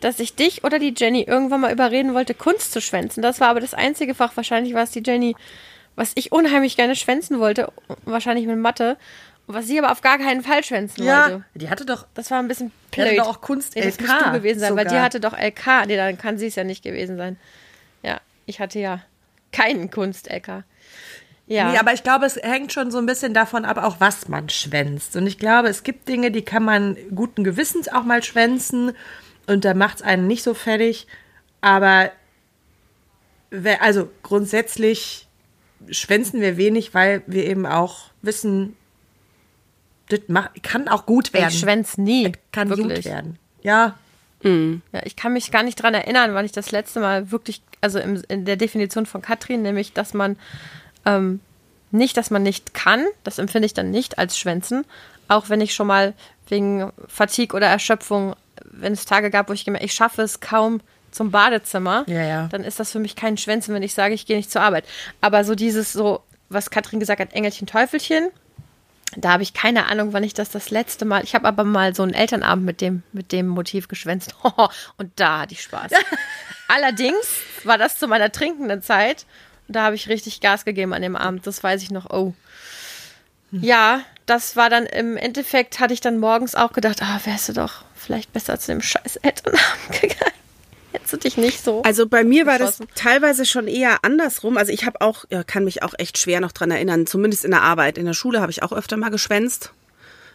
dass 0.00 0.20
ich 0.20 0.34
dich 0.34 0.64
oder 0.64 0.78
die 0.78 0.92
Jenny 0.94 1.22
irgendwann 1.22 1.62
mal 1.62 1.72
überreden 1.72 2.12
wollte, 2.12 2.34
Kunst 2.34 2.72
zu 2.72 2.82
schwänzen. 2.82 3.22
Das 3.22 3.40
war 3.40 3.48
aber 3.48 3.60
das 3.60 3.72
einzige 3.72 4.14
Fach, 4.14 4.36
wahrscheinlich 4.36 4.74
war 4.74 4.82
es 4.82 4.90
die 4.90 5.02
Jenny, 5.02 5.34
was 5.96 6.12
ich 6.14 6.30
unheimlich 6.30 6.76
gerne 6.76 6.94
schwänzen 6.94 7.40
wollte, 7.40 7.72
wahrscheinlich 8.04 8.46
mit 8.46 8.58
Mathe. 8.58 8.98
Was 9.46 9.66
sie 9.66 9.78
aber 9.78 9.92
auf 9.92 10.00
gar 10.00 10.18
keinen 10.18 10.42
Fall 10.42 10.64
schwänzen 10.64 11.04
ja, 11.04 11.24
wollte. 11.24 11.44
Die 11.54 11.68
hatte 11.68 11.84
doch. 11.84 12.06
Das 12.14 12.30
war 12.30 12.38
ein 12.38 12.48
bisschen 12.48 12.72
blöd. 12.90 13.06
Die 13.06 13.10
hatte 13.10 13.16
doch 13.16 13.36
auch 13.36 13.40
Kunst 13.40 13.76
LK. 13.76 13.84
Das 13.84 13.96
du 13.96 14.32
gewesen 14.32 14.60
sein, 14.60 14.70
sogar. 14.70 14.84
weil 14.84 14.90
die 14.90 14.98
hatte 14.98 15.20
doch 15.20 15.38
LK. 15.38 15.86
Nee, 15.86 15.96
dann 15.96 16.16
kann 16.16 16.38
sie 16.38 16.46
es 16.46 16.54
ja 16.54 16.64
nicht 16.64 16.82
gewesen 16.82 17.16
sein. 17.16 17.38
Ja, 18.02 18.20
ich 18.46 18.60
hatte 18.60 18.78
ja 18.78 19.02
keinen 19.52 19.90
Kunst 19.90 20.30
LK. 20.30 20.64
Ja. 21.46 21.70
Nee, 21.70 21.78
aber 21.78 21.92
ich 21.92 22.02
glaube, 22.02 22.24
es 22.24 22.36
hängt 22.36 22.72
schon 22.72 22.90
so 22.90 22.96
ein 22.96 23.04
bisschen 23.04 23.34
davon 23.34 23.66
ab, 23.66 23.76
auch 23.76 24.00
was 24.00 24.28
man 24.28 24.48
schwänzt. 24.48 25.14
Und 25.16 25.26
ich 25.26 25.38
glaube, 25.38 25.68
es 25.68 25.82
gibt 25.82 26.08
Dinge, 26.08 26.30
die 26.30 26.42
kann 26.42 26.64
man 26.64 26.96
guten 27.14 27.44
Gewissens 27.44 27.88
auch 27.88 28.04
mal 28.04 28.22
schwänzen 28.22 28.92
und 29.46 29.66
da 29.66 29.74
macht 29.74 29.96
es 29.96 30.02
einen 30.02 30.26
nicht 30.26 30.42
so 30.42 30.54
fertig. 30.54 31.06
Aber 31.60 32.10
also 33.80 34.10
grundsätzlich 34.22 35.28
schwänzen 35.90 36.40
wir 36.40 36.56
wenig, 36.56 36.94
weil 36.94 37.22
wir 37.26 37.44
eben 37.44 37.66
auch 37.66 38.10
wissen, 38.22 38.74
das 40.08 40.20
kann 40.62 40.88
auch 40.88 41.06
gut 41.06 41.32
werden. 41.32 41.48
Ich 41.48 41.60
schwänz 41.60 41.96
nie. 41.98 42.24
Das 42.24 42.40
kann 42.52 42.68
wirklich. 42.68 42.96
gut 42.96 43.04
werden. 43.04 43.38
Ja. 43.62 43.94
Mhm. 44.42 44.82
Ja, 44.92 45.00
ich 45.04 45.16
kann 45.16 45.32
mich 45.32 45.50
gar 45.50 45.62
nicht 45.62 45.76
dran 45.76 45.94
erinnern, 45.94 46.34
wann 46.34 46.44
ich 46.44 46.52
das 46.52 46.70
letzte 46.70 47.00
Mal 47.00 47.30
wirklich, 47.30 47.62
also 47.80 47.98
im, 47.98 48.22
in 48.28 48.44
der 48.44 48.56
Definition 48.56 49.06
von 49.06 49.22
Katrin, 49.22 49.62
nämlich, 49.62 49.92
dass 49.94 50.12
man 50.12 50.36
ähm, 51.06 51.40
nicht, 51.90 52.16
dass 52.16 52.30
man 52.30 52.42
nicht 52.42 52.74
kann, 52.74 53.04
das 53.22 53.38
empfinde 53.38 53.66
ich 53.66 53.74
dann 53.74 53.90
nicht 53.90 54.18
als 54.18 54.38
Schwänzen, 54.38 54.84
auch 55.28 55.48
wenn 55.48 55.60
ich 55.60 55.74
schon 55.74 55.86
mal 55.86 56.12
wegen 56.48 56.92
Fatigue 57.08 57.56
oder 57.56 57.68
Erschöpfung, 57.68 58.34
wenn 58.64 58.92
es 58.92 59.06
Tage 59.06 59.30
gab, 59.30 59.48
wo 59.48 59.52
ich 59.52 59.64
gemerkt, 59.64 59.84
ich 59.84 59.94
schaffe 59.94 60.22
es 60.22 60.40
kaum 60.40 60.80
zum 61.10 61.30
Badezimmer, 61.30 62.04
ja, 62.08 62.22
ja. 62.22 62.48
dann 62.48 62.64
ist 62.64 62.80
das 62.80 62.90
für 62.90 62.98
mich 62.98 63.16
kein 63.16 63.38
Schwänzen, 63.38 63.74
wenn 63.74 63.82
ich 63.82 63.94
sage, 63.94 64.14
ich 64.14 64.26
gehe 64.26 64.36
nicht 64.36 64.50
zur 64.50 64.62
Arbeit. 64.62 64.84
Aber 65.20 65.44
so 65.44 65.54
dieses 65.54 65.92
so, 65.92 66.22
was 66.48 66.70
Katrin 66.70 67.00
gesagt 67.00 67.20
hat, 67.20 67.32
Engelchen, 67.32 67.66
Teufelchen, 67.66 68.28
da 69.16 69.32
habe 69.32 69.42
ich 69.42 69.54
keine 69.54 69.86
Ahnung, 69.86 70.12
wann 70.12 70.24
ich 70.24 70.34
das 70.34 70.50
das 70.50 70.70
letzte 70.70 71.04
Mal. 71.04 71.24
Ich 71.24 71.34
habe 71.34 71.48
aber 71.48 71.64
mal 71.64 71.94
so 71.94 72.02
einen 72.02 72.14
Elternabend 72.14 72.64
mit 72.64 72.80
dem, 72.80 73.02
mit 73.12 73.32
dem 73.32 73.48
Motiv 73.48 73.88
geschwänzt. 73.88 74.34
und 74.96 75.12
da 75.16 75.40
hatte 75.40 75.54
ich 75.54 75.62
Spaß. 75.62 75.92
Allerdings 76.68 77.40
war 77.64 77.78
das 77.78 77.98
zu 77.98 78.08
meiner 78.08 78.32
trinkenden 78.32 78.82
Zeit. 78.82 79.26
Da 79.68 79.82
habe 79.82 79.94
ich 79.94 80.08
richtig 80.08 80.40
Gas 80.40 80.64
gegeben 80.64 80.92
an 80.92 81.02
dem 81.02 81.16
Abend. 81.16 81.46
Das 81.46 81.62
weiß 81.62 81.82
ich 81.82 81.90
noch. 81.90 82.10
Oh. 82.10 82.34
Ja, 83.50 84.02
das 84.26 84.56
war 84.56 84.70
dann 84.70 84.86
im 84.86 85.16
Endeffekt, 85.16 85.80
hatte 85.80 85.94
ich 85.94 86.00
dann 86.00 86.18
morgens 86.18 86.54
auch 86.54 86.72
gedacht, 86.72 87.02
ah, 87.02 87.20
wärst 87.24 87.48
du 87.50 87.52
doch 87.52 87.84
vielleicht 87.94 88.32
besser 88.32 88.58
zu 88.58 88.72
dem 88.72 88.82
scheiß 88.82 89.16
Elternabend 89.16 89.92
gegangen. 90.00 90.33
Du 91.10 91.16
dich 91.16 91.36
nicht 91.36 91.62
so. 91.62 91.82
Also 91.82 92.06
bei 92.06 92.24
mir 92.24 92.46
war 92.46 92.58
das 92.58 92.78
teilweise 92.94 93.44
schon 93.46 93.68
eher 93.68 93.98
andersrum. 94.02 94.56
Also 94.56 94.72
ich 94.72 94.84
habe 94.84 95.00
auch, 95.00 95.24
ja, 95.30 95.44
kann 95.44 95.64
mich 95.64 95.82
auch 95.82 95.94
echt 95.98 96.18
schwer 96.18 96.40
noch 96.40 96.52
dran 96.52 96.70
erinnern, 96.70 97.06
zumindest 97.06 97.44
in 97.44 97.50
der 97.50 97.62
Arbeit. 97.62 97.98
In 97.98 98.06
der 98.06 98.14
Schule 98.14 98.40
habe 98.40 98.50
ich 98.50 98.62
auch 98.62 98.72
öfter 98.72 98.96
mal 98.96 99.10
geschwänzt. 99.10 99.72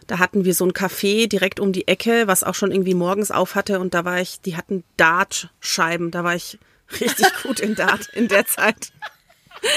Da 0.06 0.18
hatten 0.18 0.44
wir 0.44 0.54
so 0.54 0.64
ein 0.64 0.72
Café 0.72 1.28
direkt 1.28 1.60
um 1.60 1.72
die 1.72 1.86
Ecke, 1.86 2.26
was 2.26 2.42
auch 2.42 2.54
schon 2.54 2.72
irgendwie 2.72 2.94
morgens 2.94 3.30
auf 3.30 3.54
hatte. 3.54 3.78
Und 3.78 3.94
da 3.94 4.04
war 4.04 4.20
ich, 4.20 4.40
die 4.40 4.56
hatten 4.56 4.82
Dartscheiben. 4.96 6.10
Da 6.10 6.24
war 6.24 6.34
ich 6.34 6.58
richtig 7.00 7.26
gut 7.42 7.60
in 7.60 7.74
Dart 7.74 8.08
in 8.12 8.28
der 8.28 8.46
Zeit. 8.46 8.92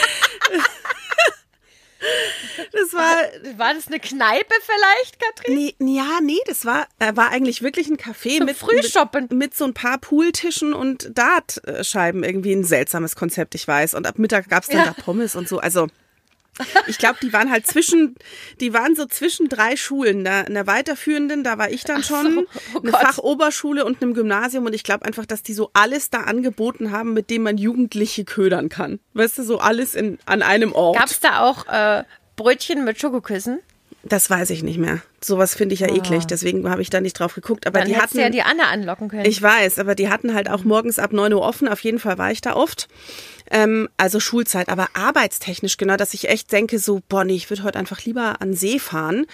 Das 2.71 2.93
war. 2.93 3.57
War 3.57 3.73
das 3.73 3.87
eine 3.87 3.99
Kneipe 3.99 4.53
vielleicht, 4.61 5.19
Katrin? 5.19 5.55
Nee, 5.55 5.95
ja, 5.95 6.19
nee, 6.21 6.39
das 6.47 6.65
war, 6.65 6.87
war 6.99 7.29
eigentlich 7.29 7.61
wirklich 7.61 7.87
ein 7.87 7.97
Café 7.97 8.43
mit, 8.43 8.57
Frühshoppen. 8.57 9.23
Mit, 9.23 9.31
mit 9.31 9.55
so 9.55 9.65
ein 9.65 9.73
paar 9.73 9.97
Pooltischen 9.97 10.73
und 10.73 11.17
Dartscheiben. 11.17 12.23
Irgendwie 12.23 12.53
ein 12.53 12.63
seltsames 12.63 13.15
Konzept, 13.15 13.55
ich 13.55 13.67
weiß. 13.67 13.93
Und 13.93 14.07
ab 14.07 14.19
Mittag 14.19 14.49
gab 14.49 14.63
es 14.63 14.69
dann 14.69 14.79
ja. 14.79 14.85
da 14.85 15.01
Pommes 15.01 15.35
und 15.35 15.47
so. 15.47 15.59
Also. 15.59 15.87
Ich 16.87 16.97
glaube, 16.97 17.17
die 17.21 17.33
waren 17.33 17.49
halt 17.49 17.65
zwischen, 17.65 18.15
die 18.59 18.73
waren 18.73 18.95
so 18.95 19.05
zwischen 19.05 19.49
drei 19.49 19.75
Schulen. 19.75 20.23
Da, 20.23 20.41
in 20.41 20.53
der 20.53 20.67
weiterführenden, 20.67 21.43
da 21.43 21.57
war 21.57 21.71
ich 21.71 21.83
dann 21.83 22.03
schon, 22.03 22.33
so, 22.33 22.59
oh 22.75 22.79
eine 22.79 22.91
Fachoberschule 22.91 23.85
und 23.85 24.01
einem 24.01 24.13
Gymnasium. 24.13 24.65
Und 24.65 24.73
ich 24.73 24.83
glaube 24.83 25.05
einfach, 25.05 25.25
dass 25.25 25.43
die 25.43 25.53
so 25.53 25.71
alles 25.73 26.09
da 26.09 26.21
angeboten 26.21 26.91
haben, 26.91 27.13
mit 27.13 27.29
dem 27.29 27.43
man 27.43 27.57
Jugendliche 27.57 28.25
ködern 28.25 28.69
kann. 28.69 28.99
Weißt 29.13 29.37
du, 29.39 29.43
so 29.43 29.59
alles 29.59 29.95
in, 29.95 30.19
an 30.25 30.41
einem 30.41 30.73
Ort. 30.73 30.97
Gab 30.97 31.09
es 31.09 31.19
da 31.19 31.39
auch 31.41 31.67
äh, 31.67 32.03
Brötchen 32.35 32.83
mit 32.83 32.99
Schokokissen? 32.99 33.59
Das 34.05 34.29
weiß 34.29 34.49
ich 34.49 34.63
nicht 34.63 34.77
mehr. 34.77 35.01
Sowas 35.21 35.55
finde 35.55 35.73
ich 35.73 35.79
ja 35.79 35.87
oh. 35.89 35.95
eklig, 35.95 36.25
deswegen 36.25 36.69
habe 36.69 36.81
ich 36.81 36.89
da 36.89 36.99
nicht 36.99 37.17
drauf 37.17 37.35
geguckt. 37.35 37.65
Aber 37.65 37.79
Dann 37.79 37.87
die 37.87 37.95
hatten 37.95 38.19
ja 38.19 38.29
die 38.29 38.41
Anne 38.41 38.67
anlocken 38.67 39.07
können. 39.07 39.25
Ich 39.25 39.41
weiß, 39.41 39.79
aber 39.79 39.95
die 39.95 40.09
hatten 40.09 40.33
halt 40.33 40.49
auch 40.49 40.65
morgens 40.65 40.99
ab 40.99 41.13
9 41.13 41.33
Uhr 41.33 41.41
offen. 41.41 41.69
Auf 41.69 41.79
jeden 41.79 41.99
Fall 41.99 42.17
war 42.17 42.29
ich 42.29 42.41
da 42.41 42.55
oft. 42.55 42.89
Ähm, 43.49 43.87
also 43.95 44.19
Schulzeit, 44.19 44.67
aber 44.67 44.89
arbeitstechnisch 44.93 45.77
genau, 45.77 45.95
dass 45.95 46.13
ich 46.13 46.27
echt 46.27 46.51
denke, 46.51 46.79
so, 46.79 47.01
boah, 47.07 47.23
nee, 47.23 47.35
ich 47.35 47.49
würde 47.49 47.63
heute 47.63 47.79
einfach 47.79 48.03
lieber 48.03 48.41
an 48.41 48.53
See 48.53 48.77
fahren. 48.77 49.25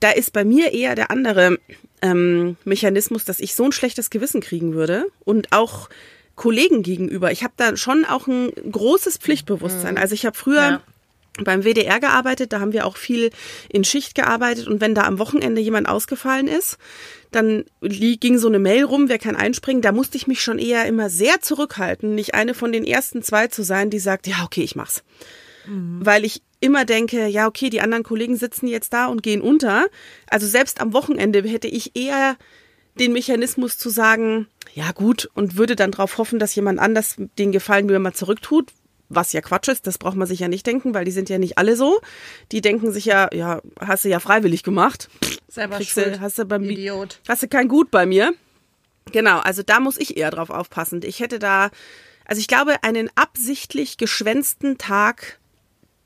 Da 0.00 0.10
ist 0.10 0.32
bei 0.32 0.44
mir 0.44 0.72
eher 0.72 0.96
der 0.96 1.12
andere 1.12 1.58
ähm, 2.02 2.56
Mechanismus, 2.64 3.24
dass 3.24 3.38
ich 3.38 3.54
so 3.54 3.64
ein 3.64 3.72
schlechtes 3.72 4.10
Gewissen 4.10 4.40
kriegen 4.40 4.74
würde 4.74 5.06
und 5.24 5.52
auch 5.52 5.88
Kollegen 6.34 6.82
gegenüber. 6.82 7.30
Ich 7.30 7.44
habe 7.44 7.52
da 7.56 7.76
schon 7.76 8.04
auch 8.04 8.26
ein 8.26 8.50
großes 8.72 9.18
Pflichtbewusstsein. 9.18 9.94
Mhm. 9.94 10.00
Also 10.00 10.14
ich 10.14 10.26
habe 10.26 10.36
früher 10.36 10.62
ja 10.62 10.82
beim 11.38 11.62
WDR 11.62 12.00
gearbeitet, 12.00 12.52
da 12.52 12.60
haben 12.60 12.72
wir 12.72 12.86
auch 12.86 12.96
viel 12.96 13.30
in 13.68 13.84
Schicht 13.84 14.14
gearbeitet 14.14 14.66
und 14.66 14.80
wenn 14.80 14.94
da 14.94 15.02
am 15.02 15.18
Wochenende 15.18 15.60
jemand 15.60 15.88
ausgefallen 15.88 16.48
ist, 16.48 16.76
dann 17.30 17.64
ging 17.80 18.38
so 18.38 18.48
eine 18.48 18.58
Mail 18.58 18.84
rum, 18.84 19.08
wer 19.08 19.18
kann 19.18 19.36
einspringen, 19.36 19.82
da 19.82 19.92
musste 19.92 20.16
ich 20.16 20.26
mich 20.26 20.42
schon 20.42 20.58
eher 20.58 20.86
immer 20.86 21.08
sehr 21.08 21.40
zurückhalten, 21.40 22.14
nicht 22.14 22.34
eine 22.34 22.54
von 22.54 22.72
den 22.72 22.84
ersten 22.84 23.22
zwei 23.22 23.46
zu 23.46 23.62
sein, 23.62 23.90
die 23.90 24.00
sagt, 24.00 24.26
ja, 24.26 24.42
okay, 24.44 24.62
ich 24.62 24.74
mach's. 24.74 25.04
Mhm. 25.66 26.00
Weil 26.04 26.24
ich 26.24 26.42
immer 26.60 26.84
denke, 26.84 27.26
ja, 27.26 27.46
okay, 27.46 27.70
die 27.70 27.80
anderen 27.80 28.02
Kollegen 28.02 28.36
sitzen 28.36 28.66
jetzt 28.66 28.92
da 28.92 29.06
und 29.06 29.22
gehen 29.22 29.40
unter. 29.40 29.86
Also 30.28 30.46
selbst 30.46 30.80
am 30.80 30.92
Wochenende 30.92 31.42
hätte 31.42 31.68
ich 31.68 31.96
eher 31.96 32.36
den 32.98 33.12
Mechanismus 33.12 33.78
zu 33.78 33.88
sagen, 33.88 34.46
ja 34.74 34.92
gut, 34.92 35.30
und 35.34 35.56
würde 35.56 35.76
dann 35.76 35.92
darauf 35.92 36.18
hoffen, 36.18 36.38
dass 36.38 36.54
jemand 36.54 36.78
anders 36.78 37.16
den 37.38 37.52
Gefallen 37.52 37.86
mir 37.86 37.98
mal 37.98 38.12
zurücktut, 38.12 38.72
was 39.10 39.32
ja 39.32 39.42
Quatsch 39.42 39.68
ist, 39.68 39.86
das 39.86 39.98
braucht 39.98 40.16
man 40.16 40.26
sich 40.26 40.40
ja 40.40 40.48
nicht 40.48 40.66
denken, 40.66 40.94
weil 40.94 41.04
die 41.04 41.10
sind 41.10 41.28
ja 41.28 41.38
nicht 41.38 41.58
alle 41.58 41.76
so. 41.76 42.00
Die 42.52 42.62
denken 42.62 42.92
sich 42.92 43.04
ja, 43.04 43.28
ja, 43.34 43.60
hast 43.78 44.04
du 44.04 44.08
ja 44.08 44.20
freiwillig 44.20 44.62
gemacht. 44.62 45.10
Selber 45.48 45.76
Kriegst 45.76 45.92
schuld, 45.92 46.16
du, 46.16 46.20
hast 46.20 46.38
du 46.38 46.44
beim 46.44 46.62
Idiot. 46.64 47.20
Hast 47.28 47.42
du 47.42 47.48
kein 47.48 47.68
Gut 47.68 47.90
bei 47.90 48.06
mir. 48.06 48.32
Genau, 49.12 49.40
also 49.40 49.62
da 49.62 49.80
muss 49.80 49.98
ich 49.98 50.16
eher 50.16 50.30
drauf 50.30 50.50
aufpassen. 50.50 51.00
Ich 51.04 51.20
hätte 51.20 51.38
da, 51.38 51.70
also 52.24 52.40
ich 52.40 52.46
glaube, 52.46 52.82
einen 52.82 53.10
absichtlich 53.16 53.96
geschwänzten 53.96 54.78
Tag, 54.78 55.40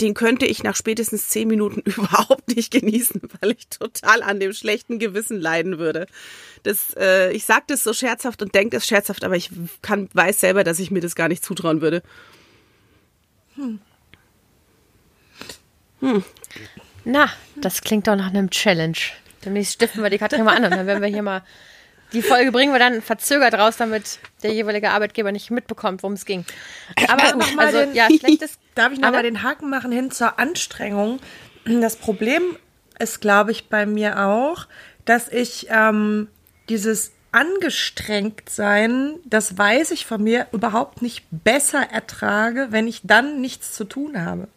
den 0.00 0.14
könnte 0.14 0.46
ich 0.46 0.62
nach 0.62 0.76
spätestens 0.76 1.28
zehn 1.28 1.48
Minuten 1.48 1.80
überhaupt 1.84 2.56
nicht 2.56 2.72
genießen, 2.72 3.20
weil 3.40 3.52
ich 3.52 3.68
total 3.68 4.22
an 4.22 4.40
dem 4.40 4.52
schlechten 4.52 4.98
Gewissen 4.98 5.40
leiden 5.40 5.78
würde. 5.78 6.06
Das, 6.62 6.94
äh, 6.96 7.32
ich 7.32 7.44
sage 7.44 7.64
das 7.68 7.84
so 7.84 7.92
scherzhaft 7.92 8.42
und 8.42 8.54
denke 8.54 8.78
es 8.78 8.86
scherzhaft, 8.86 9.24
aber 9.24 9.36
ich 9.36 9.50
kann, 9.82 10.08
weiß 10.12 10.40
selber, 10.40 10.64
dass 10.64 10.78
ich 10.78 10.90
mir 10.90 11.00
das 11.00 11.14
gar 11.14 11.28
nicht 11.28 11.44
zutrauen 11.44 11.80
würde. 11.80 12.02
Hm. 13.56 13.80
Hm. 16.00 16.24
Na, 17.04 17.28
das 17.56 17.82
klingt 17.82 18.06
doch 18.06 18.16
nach 18.16 18.28
einem 18.28 18.50
Challenge. 18.50 18.96
Demnächst 19.44 19.74
stiften 19.74 20.02
wir 20.02 20.10
die 20.10 20.18
Katrin 20.18 20.44
mal 20.44 20.56
an 20.56 20.64
und 20.64 20.70
dann 20.70 20.86
werden 20.86 21.02
wir 21.02 21.08
hier 21.08 21.22
mal 21.22 21.42
die 22.14 22.22
Folge 22.22 22.52
bringen 22.52 22.72
wir 22.72 22.78
dann 22.78 23.02
verzögert 23.02 23.54
raus, 23.54 23.76
damit 23.76 24.18
der 24.42 24.52
jeweilige 24.52 24.90
Arbeitgeber 24.90 25.32
nicht 25.32 25.50
mitbekommt, 25.50 26.02
worum 26.02 26.14
es 26.14 26.24
ging. 26.24 26.44
Aber 27.08 27.32
gut, 27.32 27.58
also, 27.58 27.78
den, 27.78 27.94
ja, 27.94 28.06
schlechtes. 28.06 28.58
Darf 28.74 28.92
ich 28.92 29.00
nochmal 29.00 29.22
den 29.22 29.42
Haken 29.42 29.68
machen 29.68 29.92
hin 29.92 30.10
zur 30.10 30.38
Anstrengung? 30.38 31.18
Das 31.64 31.96
Problem 31.96 32.42
ist, 32.98 33.20
glaube 33.20 33.50
ich, 33.50 33.68
bei 33.68 33.86
mir 33.86 34.26
auch, 34.26 34.66
dass 35.04 35.28
ich 35.28 35.66
ähm, 35.70 36.28
dieses 36.68 37.12
angestrengt 37.35 38.49
sein, 38.49 39.16
das 39.25 39.59
weiß 39.59 39.90
ich 39.90 40.07
von 40.07 40.23
mir, 40.23 40.47
überhaupt 40.53 41.03
nicht 41.03 41.25
besser 41.31 41.83
ertrage, 41.83 42.68
wenn 42.70 42.87
ich 42.87 43.01
dann 43.03 43.40
nichts 43.40 43.75
zu 43.75 43.85
tun 43.85 44.25
habe. 44.25 44.49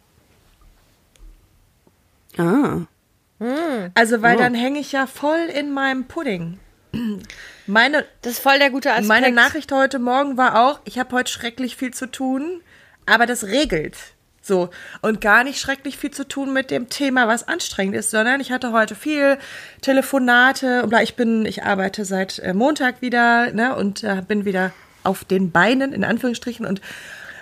Ah. 2.36 2.86
Also, 3.94 4.22
weil 4.22 4.36
oh. 4.36 4.38
dann 4.38 4.54
hänge 4.54 4.78
ich 4.78 4.92
ja 4.92 5.06
voll 5.06 5.48
in 5.52 5.72
meinem 5.72 6.04
Pudding. 6.04 6.58
Meine, 7.66 8.04
das 8.22 8.34
ist 8.34 8.38
voll 8.42 8.58
der 8.58 8.70
gute 8.70 8.90
Aspekt. 8.92 9.08
Meine 9.08 9.32
Nachricht 9.32 9.70
heute 9.72 9.98
Morgen 9.98 10.36
war 10.36 10.64
auch, 10.64 10.80
ich 10.84 10.98
habe 10.98 11.14
heute 11.14 11.30
schrecklich 11.30 11.76
viel 11.76 11.92
zu 11.92 12.10
tun, 12.10 12.62
aber 13.06 13.26
das 13.26 13.44
regelt. 13.44 13.96
So. 14.48 14.70
Und 15.02 15.20
gar 15.20 15.44
nicht 15.44 15.60
schrecklich 15.60 15.98
viel 15.98 16.10
zu 16.10 16.26
tun 16.26 16.54
mit 16.54 16.70
dem 16.70 16.88
Thema, 16.88 17.28
was 17.28 17.46
anstrengend 17.46 17.94
ist, 17.94 18.10
sondern 18.10 18.40
ich 18.40 18.50
hatte 18.50 18.72
heute 18.72 18.94
viel 18.94 19.36
Telefonate 19.82 20.82
und 20.82 20.92
ich 21.02 21.14
bin, 21.16 21.44
ich 21.44 21.62
arbeite 21.62 22.06
seit 22.06 22.38
äh, 22.38 22.54
Montag 22.54 23.02
wieder, 23.02 23.52
ne, 23.52 23.76
und 23.76 24.02
äh, 24.02 24.22
bin 24.26 24.46
wieder 24.46 24.72
auf 25.04 25.24
den 25.24 25.52
Beinen, 25.52 25.92
in 25.92 26.02
Anführungsstrichen, 26.02 26.64
und 26.64 26.80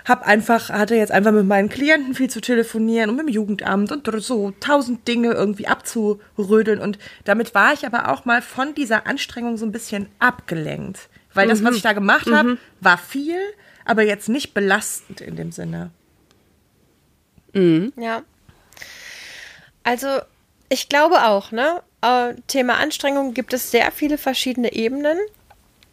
hab 0.03 0.27
einfach, 0.27 0.69
hatte 0.69 0.95
jetzt 0.95 1.11
einfach 1.11 1.31
mit 1.31 1.45
meinen 1.45 1.69
Klienten 1.69 2.13
viel 2.13 2.29
zu 2.29 2.41
telefonieren 2.41 3.09
und 3.09 3.15
mit 3.15 3.27
dem 3.27 3.33
Jugendamt 3.33 3.91
und 3.91 4.05
so 4.21 4.53
tausend 4.59 5.07
Dinge 5.07 5.31
irgendwie 5.31 5.67
abzurödeln. 5.67 6.79
Und 6.79 6.99
damit 7.23 7.55
war 7.55 7.73
ich 7.73 7.85
aber 7.85 8.09
auch 8.09 8.25
mal 8.25 8.41
von 8.41 8.75
dieser 8.75 9.07
Anstrengung 9.07 9.57
so 9.57 9.65
ein 9.65 9.71
bisschen 9.71 10.07
abgelenkt. 10.19 11.09
Weil 11.33 11.47
das, 11.47 11.63
was 11.63 11.71
mhm. 11.71 11.77
ich 11.77 11.83
da 11.83 11.93
gemacht 11.93 12.31
habe, 12.31 12.51
mhm. 12.51 12.57
war 12.79 12.97
viel, 12.97 13.39
aber 13.85 14.03
jetzt 14.03 14.27
nicht 14.27 14.53
belastend 14.53 15.21
in 15.21 15.35
dem 15.35 15.51
Sinne. 15.51 15.91
Mhm. 17.53 17.93
Ja. 17.97 18.23
Also, 19.83 20.07
ich 20.69 20.89
glaube 20.89 21.25
auch, 21.25 21.51
ne? 21.51 21.81
Äh, 22.01 22.35
Thema 22.47 22.75
Anstrengung 22.75 23.33
gibt 23.33 23.53
es 23.53 23.71
sehr 23.71 23.91
viele 23.91 24.17
verschiedene 24.17 24.73
Ebenen. 24.73 25.17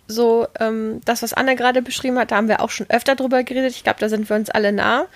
So, 0.06 0.46
ähm, 0.60 1.00
das, 1.04 1.22
was 1.22 1.32
Anne 1.32 1.56
gerade 1.56 1.80
beschrieben 1.80 2.18
hat, 2.18 2.30
da 2.30 2.36
haben 2.36 2.48
wir 2.48 2.60
auch 2.60 2.70
schon 2.70 2.90
öfter 2.90 3.14
drüber 3.14 3.42
geredet. 3.42 3.72
Ich 3.72 3.84
glaube, 3.84 4.00
da 4.00 4.08
sind 4.08 4.28
wir 4.28 4.36
uns 4.36 4.50
alle 4.50 4.72
nah. 4.72 5.06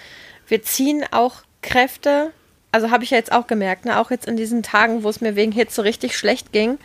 Wir 0.47 0.63
ziehen 0.63 1.05
auch 1.11 1.43
Kräfte, 1.61 2.33
also 2.73 2.91
habe 2.91 3.05
ich 3.05 3.11
ja 3.11 3.19
jetzt 3.19 3.33
auch 3.33 3.47
gemerkt, 3.47 3.85
ne? 3.85 3.99
auch 3.99 4.11
jetzt 4.11 4.27
in 4.27 4.37
diesen 4.37 4.63
Tagen, 4.63 5.03
wo 5.03 5.09
es 5.11 5.21
mir 5.21 5.37
wegen 5.37 5.53
Hit 5.53 5.71
so 5.71 5.83
richtig 5.83 6.17
schlecht 6.17 6.53
ging, 6.53 6.79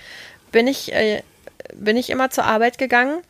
bin 0.51 0.67
ich, 0.67 0.91
äh, 0.93 1.23
bin 1.73 1.95
ich 1.95 2.09
immer 2.09 2.29
zur 2.29 2.45
Arbeit 2.45 2.77
gegangen, 2.77 3.21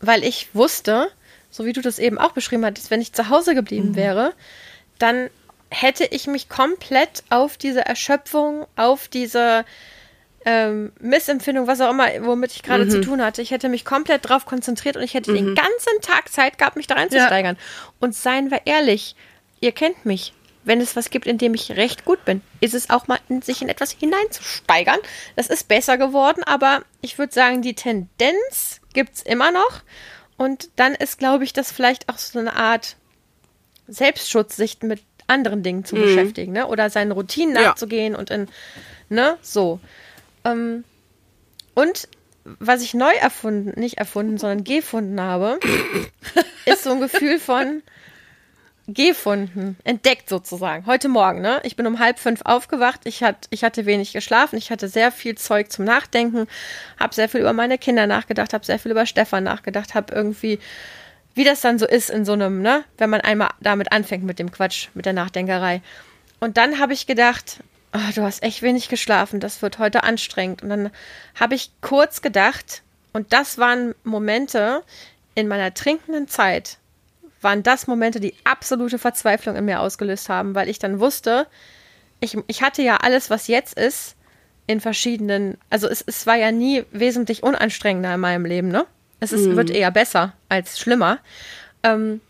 weil 0.00 0.22
ich 0.22 0.54
wusste, 0.54 1.08
so 1.50 1.64
wie 1.64 1.72
du 1.72 1.80
das 1.80 1.98
eben 1.98 2.18
auch 2.18 2.32
beschrieben 2.32 2.64
hattest, 2.64 2.90
wenn 2.90 3.00
ich 3.00 3.12
zu 3.12 3.28
Hause 3.28 3.54
geblieben 3.54 3.90
mhm. 3.90 3.96
wäre, 3.96 4.34
dann 4.98 5.30
hätte 5.70 6.04
ich 6.04 6.26
mich 6.26 6.48
komplett 6.48 7.24
auf 7.30 7.56
diese 7.56 7.84
Erschöpfung, 7.84 8.66
auf 8.76 9.08
diese 9.08 9.64
ähm, 10.44 10.92
Missempfindung, 11.00 11.66
was 11.66 11.80
auch 11.80 11.90
immer, 11.90 12.08
womit 12.20 12.52
ich 12.52 12.62
gerade 12.62 12.88
zu 12.88 13.00
tun 13.00 13.22
hatte. 13.22 13.42
Ich 13.42 13.50
hätte 13.50 13.68
mich 13.68 13.84
komplett 13.84 14.28
drauf 14.28 14.46
konzentriert 14.46 14.96
und 14.96 15.02
ich 15.02 15.14
hätte 15.14 15.32
den 15.32 15.54
ganzen 15.54 16.00
Tag 16.02 16.30
Zeit 16.30 16.58
gehabt, 16.58 16.76
mich 16.76 16.86
da 16.86 16.94
reinzusteigern. 16.94 17.56
Und 17.98 18.14
seien 18.14 18.50
wir 18.50 18.62
ehrlich, 18.66 19.16
ihr 19.60 19.72
kennt 19.72 20.04
mich. 20.04 20.32
Wenn 20.66 20.80
es 20.80 20.96
was 20.96 21.10
gibt, 21.10 21.26
in 21.26 21.36
dem 21.36 21.52
ich 21.52 21.72
recht 21.72 22.06
gut 22.06 22.24
bin, 22.24 22.40
ist 22.60 22.72
es 22.72 22.88
auch 22.88 23.06
mal, 23.06 23.18
in 23.28 23.42
sich 23.42 23.60
in 23.60 23.68
etwas 23.68 23.92
hineinzusteigern. 23.92 24.98
Das 25.36 25.48
ist 25.48 25.68
besser 25.68 25.98
geworden, 25.98 26.42
aber 26.42 26.82
ich 27.02 27.18
würde 27.18 27.34
sagen, 27.34 27.60
die 27.60 27.74
Tendenz 27.74 28.80
gibt's 28.94 29.20
immer 29.20 29.50
noch. 29.50 29.82
Und 30.38 30.70
dann 30.76 30.94
ist, 30.94 31.18
glaube 31.18 31.44
ich, 31.44 31.52
das 31.52 31.70
vielleicht 31.70 32.08
auch 32.08 32.16
so 32.16 32.38
eine 32.38 32.56
Art 32.56 32.96
Selbstschutz, 33.88 34.56
sich 34.56 34.82
mit 34.82 35.02
anderen 35.26 35.62
Dingen 35.62 35.84
zu 35.84 35.94
beschäftigen, 35.96 36.52
ne? 36.52 36.66
Oder 36.66 36.90
seinen 36.90 37.12
Routinen 37.12 37.54
Ja. 37.54 37.62
nachzugehen 37.68 38.14
und 38.14 38.30
in, 38.30 38.48
ne, 39.08 39.36
so. 39.40 39.80
Ähm, 40.44 40.84
und 41.74 42.08
was 42.44 42.82
ich 42.82 42.92
neu 42.94 43.12
erfunden, 43.20 43.78
nicht 43.80 43.96
erfunden, 43.98 44.36
sondern 44.36 44.64
gefunden 44.64 45.20
habe, 45.20 45.58
ist 46.66 46.84
so 46.84 46.92
ein 46.92 47.00
Gefühl 47.00 47.38
von 47.38 47.82
gefunden, 48.86 49.78
entdeckt 49.84 50.28
sozusagen. 50.28 50.84
Heute 50.84 51.08
Morgen, 51.08 51.40
ne? 51.40 51.58
Ich 51.64 51.74
bin 51.74 51.86
um 51.86 52.00
halb 52.00 52.18
fünf 52.18 52.42
aufgewacht. 52.44 53.00
Ich, 53.04 53.22
hat, 53.22 53.46
ich 53.48 53.64
hatte 53.64 53.86
wenig 53.86 54.12
geschlafen. 54.12 54.56
Ich 54.58 54.70
hatte 54.70 54.88
sehr 54.88 55.10
viel 55.10 55.36
Zeug 55.36 55.72
zum 55.72 55.86
Nachdenken. 55.86 56.46
Habe 57.00 57.14
sehr 57.14 57.30
viel 57.30 57.40
über 57.40 57.54
meine 57.54 57.78
Kinder 57.78 58.06
nachgedacht. 58.06 58.52
Habe 58.52 58.66
sehr 58.66 58.78
viel 58.78 58.90
über 58.90 59.06
Stefan 59.06 59.44
nachgedacht. 59.44 59.94
Habe 59.94 60.14
irgendwie, 60.14 60.58
wie 61.34 61.44
das 61.44 61.60
dann 61.60 61.78
so 61.78 61.86
ist 61.86 62.10
in 62.10 62.24
so 62.24 62.32
einem, 62.32 62.62
ne? 62.62 62.84
Wenn 62.96 63.10
man 63.10 63.20
einmal 63.20 63.50
damit 63.60 63.92
anfängt 63.92 64.24
mit 64.24 64.38
dem 64.38 64.50
Quatsch, 64.50 64.88
mit 64.94 65.06
der 65.06 65.12
Nachdenkerei. 65.12 65.82
Und 66.40 66.56
dann 66.56 66.78
habe 66.78 66.92
ich 66.92 67.06
gedacht, 67.06 67.60
ah, 67.92 68.12
du 68.14 68.22
hast 68.22 68.42
echt 68.42 68.62
wenig 68.62 68.88
geschlafen. 68.88 69.40
Das 69.40 69.62
wird 69.62 69.78
heute 69.78 70.04
anstrengend. 70.04 70.62
Und 70.62 70.68
dann 70.68 70.90
habe 71.34 71.54
ich 71.54 71.70
kurz 71.80 72.22
gedacht, 72.22 72.82
und 73.12 73.32
das 73.32 73.58
waren 73.58 73.94
Momente 74.04 74.82
in 75.34 75.48
meiner 75.48 75.72
trinkenden 75.74 76.28
Zeit, 76.28 76.78
waren 77.40 77.62
das 77.62 77.86
Momente, 77.86 78.20
die 78.20 78.34
absolute 78.44 78.98
Verzweiflung 78.98 79.56
in 79.56 79.64
mir 79.64 79.80
ausgelöst 79.80 80.28
haben, 80.28 80.54
weil 80.54 80.68
ich 80.68 80.78
dann 80.78 81.00
wusste, 81.00 81.46
ich, 82.20 82.36
ich 82.46 82.62
hatte 82.62 82.82
ja 82.82 82.96
alles, 82.96 83.30
was 83.30 83.48
jetzt 83.48 83.74
ist, 83.74 84.16
in 84.66 84.80
verschiedenen, 84.80 85.58
also 85.70 85.88
es, 85.88 86.02
es 86.06 86.26
war 86.26 86.36
ja 86.36 86.50
nie 86.50 86.84
wesentlich 86.90 87.42
unanstrengender 87.42 88.14
in 88.14 88.20
meinem 88.20 88.46
Leben, 88.46 88.68
ne? 88.68 88.86
Es 89.24 89.32
ist, 89.32 89.56
wird 89.56 89.70
eher 89.70 89.90
besser 89.90 90.34
als 90.48 90.78
schlimmer. 90.78 91.18
Ähm, 91.82 92.20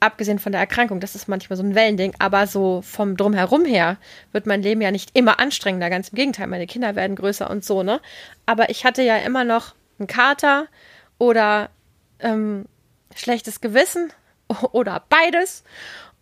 abgesehen 0.00 0.38
von 0.38 0.52
der 0.52 0.60
Erkrankung, 0.60 0.98
das 0.98 1.14
ist 1.14 1.28
manchmal 1.28 1.56
so 1.56 1.62
ein 1.62 1.74
Wellending, 1.74 2.14
aber 2.18 2.46
so 2.46 2.82
vom 2.82 3.16
Drumherum 3.16 3.64
her 3.64 3.98
wird 4.32 4.46
mein 4.46 4.62
Leben 4.62 4.80
ja 4.80 4.90
nicht 4.90 5.10
immer 5.16 5.38
anstrengender, 5.38 5.90
ganz 5.90 6.08
im 6.08 6.16
Gegenteil, 6.16 6.46
meine 6.46 6.66
Kinder 6.66 6.96
werden 6.96 7.16
größer 7.16 7.48
und 7.50 7.64
so, 7.64 7.82
ne? 7.82 8.00
Aber 8.46 8.70
ich 8.70 8.84
hatte 8.84 9.02
ja 9.02 9.16
immer 9.18 9.44
noch 9.44 9.74
einen 9.98 10.08
Kater 10.08 10.66
oder 11.18 11.68
ähm, 12.20 12.64
schlechtes 13.14 13.60
Gewissen 13.60 14.12
oder 14.72 15.04
beides 15.08 15.64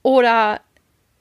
oder 0.03 0.61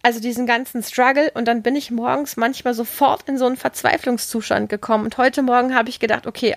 also 0.02 0.20
diesen 0.20 0.48
ganzen 0.48 0.84
Struggle 0.84 1.32
und 1.34 1.48
dann 1.48 1.64
bin 1.64 1.76
ich 1.76 1.92
morgens 1.92 2.38
manchmal 2.38 2.74
sofort 2.74 3.28
in 3.28 3.38
so 3.38 3.46
einen 3.46 3.58
Verzweiflungszustand 3.58 4.70
gekommen 4.70 5.06
und 5.06 5.18
heute 5.18 5.42
Morgen 5.44 5.76
habe 5.76 5.90
ich 5.90 6.00
gedacht, 6.00 6.28
okay, 6.28 6.56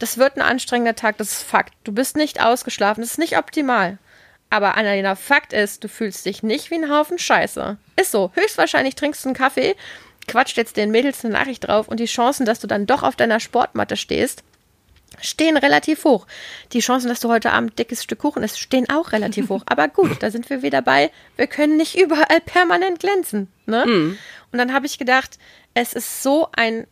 das 0.00 0.18
wird 0.18 0.36
ein 0.36 0.42
anstrengender 0.42 0.96
Tag, 0.96 1.18
das 1.18 1.30
ist 1.30 1.42
Fakt. 1.42 1.74
Du 1.84 1.92
bist 1.92 2.16
nicht 2.16 2.42
ausgeschlafen, 2.42 3.02
das 3.02 3.12
ist 3.12 3.18
nicht 3.18 3.38
optimal. 3.38 3.98
Aber 4.48 4.76
Annalena, 4.76 5.14
Fakt 5.14 5.52
ist, 5.52 5.84
du 5.84 5.88
fühlst 5.88 6.26
dich 6.26 6.42
nicht 6.42 6.70
wie 6.70 6.76
ein 6.76 6.90
Haufen 6.90 7.18
Scheiße. 7.18 7.76
Ist 7.96 8.10
so. 8.10 8.32
Höchstwahrscheinlich 8.34 8.96
trinkst 8.96 9.24
du 9.24 9.28
einen 9.28 9.36
Kaffee, 9.36 9.76
quatscht 10.26 10.56
jetzt 10.56 10.76
den 10.76 10.90
Mädels 10.90 11.24
eine 11.24 11.34
Nachricht 11.34 11.68
drauf 11.68 11.86
und 11.86 12.00
die 12.00 12.06
Chancen, 12.06 12.46
dass 12.46 12.58
du 12.58 12.66
dann 12.66 12.86
doch 12.86 13.02
auf 13.02 13.14
deiner 13.14 13.40
Sportmatte 13.40 13.96
stehst, 13.96 14.42
stehen 15.20 15.58
relativ 15.58 16.04
hoch. 16.04 16.26
Die 16.72 16.80
Chancen, 16.80 17.08
dass 17.08 17.20
du 17.20 17.28
heute 17.28 17.52
Abend 17.52 17.78
dickes 17.78 18.02
Stück 18.02 18.20
Kuchen 18.20 18.42
isst, 18.42 18.58
stehen 18.58 18.88
auch 18.88 19.12
relativ 19.12 19.50
hoch. 19.50 19.62
Aber 19.66 19.88
gut, 19.88 20.22
da 20.22 20.30
sind 20.30 20.48
wir 20.48 20.62
wieder 20.62 20.80
bei, 20.82 21.10
wir 21.36 21.46
können 21.46 21.76
nicht 21.76 21.98
überall 21.98 22.40
permanent 22.44 23.00
glänzen. 23.00 23.48
Ne? 23.66 23.84
Und 24.50 24.58
dann 24.58 24.72
habe 24.72 24.86
ich 24.86 24.98
gedacht, 24.98 25.38
es 25.74 25.92
ist 25.92 26.22
so 26.22 26.48
ein 26.56 26.86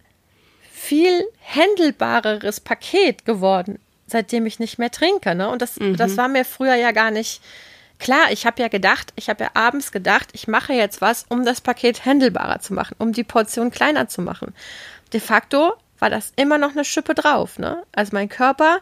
viel 0.78 1.24
händelbareres 1.40 2.60
Paket 2.60 3.24
geworden, 3.24 3.78
seitdem 4.06 4.46
ich 4.46 4.58
nicht 4.58 4.78
mehr 4.78 4.90
trinke. 4.90 5.34
Ne? 5.34 5.48
Und 5.48 5.60
das, 5.62 5.74
das 5.96 6.16
war 6.16 6.28
mir 6.28 6.44
früher 6.44 6.74
ja 6.74 6.92
gar 6.92 7.10
nicht 7.10 7.42
klar. 7.98 8.30
Ich 8.30 8.46
habe 8.46 8.62
ja 8.62 8.68
gedacht, 8.68 9.12
ich 9.16 9.28
habe 9.28 9.44
ja 9.44 9.50
abends 9.54 9.92
gedacht, 9.92 10.28
ich 10.32 10.46
mache 10.48 10.72
jetzt 10.72 11.00
was, 11.00 11.26
um 11.28 11.44
das 11.44 11.60
Paket 11.60 12.04
händelbarer 12.04 12.60
zu 12.60 12.74
machen, 12.74 12.94
um 12.98 13.12
die 13.12 13.24
Portion 13.24 13.70
kleiner 13.70 14.08
zu 14.08 14.22
machen. 14.22 14.54
De 15.12 15.20
facto 15.20 15.74
war 15.98 16.10
das 16.10 16.32
immer 16.36 16.58
noch 16.58 16.72
eine 16.72 16.84
Schippe 16.84 17.14
drauf. 17.14 17.58
Ne? 17.58 17.82
Also 17.92 18.10
mein 18.14 18.28
Körper 18.28 18.78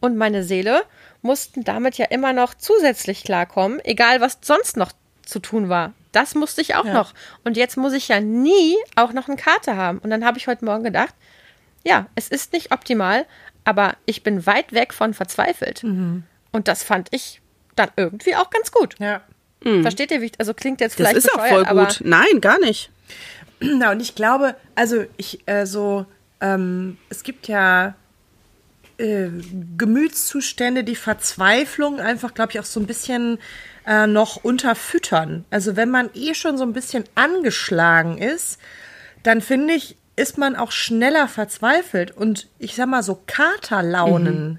und 0.00 0.16
meine 0.16 0.44
Seele 0.44 0.82
mussten 1.22 1.62
damit 1.64 1.96
ja 1.98 2.06
immer 2.06 2.32
noch 2.32 2.54
zusätzlich 2.54 3.22
klarkommen, 3.24 3.80
egal 3.84 4.20
was 4.20 4.38
sonst 4.40 4.76
noch 4.76 4.92
zu 5.24 5.38
tun 5.40 5.68
war. 5.68 5.92
Das 6.12 6.34
musste 6.34 6.60
ich 6.60 6.74
auch 6.74 6.84
Ja. 6.84 6.94
noch. 6.94 7.12
Und 7.44 7.56
jetzt 7.56 7.76
muss 7.76 7.92
ich 7.92 8.08
ja 8.08 8.20
nie 8.20 8.76
auch 8.96 9.12
noch 9.12 9.26
eine 9.28 9.36
Karte 9.36 9.76
haben. 9.76 9.98
Und 9.98 10.10
dann 10.10 10.24
habe 10.24 10.38
ich 10.38 10.46
heute 10.46 10.64
Morgen 10.64 10.84
gedacht, 10.84 11.14
ja, 11.84 12.06
es 12.14 12.28
ist 12.28 12.52
nicht 12.52 12.72
optimal, 12.72 13.26
aber 13.64 13.96
ich 14.06 14.22
bin 14.22 14.46
weit 14.46 14.72
weg 14.72 14.92
von 14.92 15.14
verzweifelt. 15.14 15.82
Und 16.52 16.68
das 16.68 16.82
fand 16.82 17.08
ich 17.12 17.40
dann 17.76 17.90
irgendwie 17.96 18.36
auch 18.36 18.50
ganz 18.50 18.72
gut. 18.72 18.96
Ja. 18.98 19.22
Versteht 19.82 20.10
ihr, 20.10 20.20
wie 20.20 20.26
ich, 20.26 20.32
also 20.38 20.52
klingt 20.52 20.80
jetzt 20.80 21.00
Das 21.00 21.08
vielleicht 21.08 21.16
ist 21.16 21.34
auch 21.34 21.46
voll 21.46 21.64
gut. 21.64 22.02
Nein, 22.04 22.40
gar 22.40 22.58
nicht. 22.58 22.90
Na, 23.60 23.92
und 23.92 24.00
ich 24.00 24.14
glaube, 24.14 24.56
also 24.74 25.04
ich 25.16 25.40
äh, 25.46 25.64
so, 25.64 26.04
ähm, 26.40 26.98
es 27.08 27.22
gibt 27.22 27.48
ja 27.48 27.94
äh, 28.98 29.28
Gemütszustände, 29.76 30.84
die 30.84 30.96
Verzweiflung 30.96 31.98
einfach, 31.98 32.34
glaube 32.34 32.52
ich, 32.52 32.60
auch 32.60 32.64
so 32.64 32.78
ein 32.78 32.86
bisschen 32.86 33.38
äh, 33.86 34.06
noch 34.06 34.44
unterfüttern. 34.44 35.44
Also 35.50 35.76
wenn 35.76 35.90
man 35.90 36.10
eh 36.14 36.34
schon 36.34 36.58
so 36.58 36.64
ein 36.64 36.72
bisschen 36.72 37.04
angeschlagen 37.14 38.18
ist, 38.18 38.58
dann 39.22 39.40
finde 39.40 39.74
ich, 39.74 39.96
ist 40.16 40.38
man 40.38 40.56
auch 40.56 40.72
schneller 40.72 41.28
verzweifelt. 41.28 42.16
Und 42.16 42.48
ich 42.58 42.74
sag 42.74 42.88
mal 42.88 43.02
so 43.02 43.20
Katerlaunen, 43.26 44.58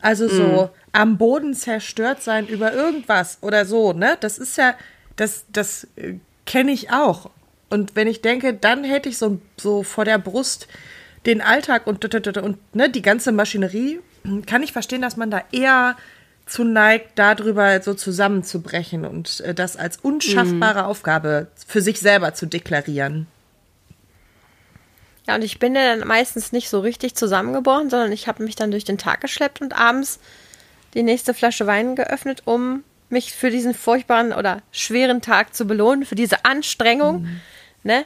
also 0.00 0.28
so 0.28 0.70
am 0.92 1.18
Boden 1.18 1.54
zerstört 1.54 2.22
sein 2.22 2.46
über 2.46 2.72
irgendwas 2.72 3.38
oder 3.40 3.64
so, 3.66 3.92
ne? 3.92 4.16
Das 4.20 4.38
ist 4.38 4.56
ja, 4.56 4.74
das, 5.16 5.44
das 5.52 5.88
äh, 5.96 6.14
kenne 6.44 6.72
ich 6.72 6.90
auch. 6.90 7.30
Und 7.68 7.96
wenn 7.96 8.06
ich 8.06 8.22
denke, 8.22 8.54
dann 8.54 8.84
hätte 8.84 9.08
ich 9.08 9.18
so, 9.18 9.40
so 9.56 9.82
vor 9.82 10.04
der 10.04 10.18
Brust 10.18 10.68
den 11.26 11.40
Alltag 11.40 11.86
und, 11.86 12.04
und, 12.14 12.36
und 12.38 12.74
ne, 12.74 12.88
die 12.88 13.02
ganze 13.02 13.32
Maschinerie, 13.32 13.98
kann 14.46 14.62
ich 14.62 14.72
verstehen, 14.72 15.02
dass 15.02 15.16
man 15.16 15.30
da 15.30 15.42
eher 15.50 15.96
zu 16.46 16.62
neigt, 16.62 17.18
darüber 17.18 17.82
so 17.82 17.94
zusammenzubrechen 17.94 19.04
und 19.04 19.40
äh, 19.40 19.52
das 19.52 19.76
als 19.76 19.96
unschaffbare 19.96 20.86
Aufgabe 20.86 21.48
für 21.66 21.80
sich 21.80 21.98
selber 21.98 22.34
zu 22.34 22.46
deklarieren. 22.46 23.26
Ja, 25.26 25.34
und 25.34 25.42
ich 25.42 25.58
bin 25.58 25.74
ja 25.74 25.96
dann 25.96 26.06
meistens 26.06 26.52
nicht 26.52 26.68
so 26.68 26.80
richtig 26.80 27.14
zusammengebrochen, 27.16 27.90
sondern 27.90 28.12
ich 28.12 28.28
habe 28.28 28.44
mich 28.44 28.54
dann 28.54 28.70
durch 28.70 28.84
den 28.84 28.98
Tag 28.98 29.20
geschleppt 29.20 29.60
und 29.60 29.76
abends 29.76 30.20
die 30.94 31.02
nächste 31.02 31.34
Flasche 31.34 31.66
Wein 31.66 31.96
geöffnet, 31.96 32.42
um 32.44 32.84
mich 33.08 33.32
für 33.32 33.50
diesen 33.50 33.74
furchtbaren 33.74 34.32
oder 34.32 34.62
schweren 34.72 35.20
Tag 35.20 35.54
zu 35.54 35.64
belohnen, 35.66 36.04
für 36.04 36.14
diese 36.14 36.44
Anstrengung. 36.44 37.28
Ne? 37.82 38.04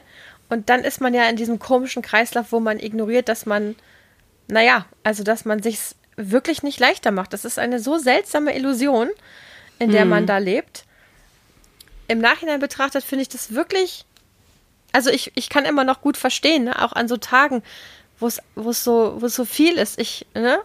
Und 0.49 0.69
dann 0.69 0.83
ist 0.83 0.99
man 0.99 1.13
ja 1.13 1.25
in 1.27 1.35
diesem 1.35 1.59
komischen 1.59 2.01
Kreislauf, 2.01 2.51
wo 2.51 2.59
man 2.59 2.79
ignoriert, 2.79 3.29
dass 3.29 3.45
man, 3.45 3.75
naja, 4.47 4.85
also 5.03 5.23
dass 5.23 5.45
man 5.45 5.63
sich 5.63 5.79
wirklich 6.17 6.63
nicht 6.63 6.79
leichter 6.79 7.11
macht. 7.11 7.33
Das 7.33 7.45
ist 7.45 7.57
eine 7.57 7.79
so 7.79 7.97
seltsame 7.97 8.55
Illusion, 8.55 9.09
in 9.79 9.91
der 9.91 10.05
man 10.05 10.25
da 10.25 10.37
lebt. 10.37 10.85
Im 12.07 12.19
Nachhinein 12.19 12.59
betrachtet 12.59 13.03
finde 13.03 13.23
ich 13.23 13.29
das 13.29 13.53
wirklich 13.53 14.05
also 14.91 15.09
ich, 15.09 15.31
ich 15.35 15.49
kann 15.49 15.65
immer 15.65 15.83
noch 15.83 16.01
gut 16.01 16.17
verstehen, 16.17 16.65
ne? 16.65 16.81
auch 16.81 16.93
an 16.93 17.07
so 17.07 17.17
Tagen, 17.17 17.63
wo 18.19 18.27
es 18.27 18.41
so 18.83 19.19
so 19.27 19.45
viel 19.45 19.73
ist. 19.73 19.99
Ich 19.99 20.27
ne 20.33 20.59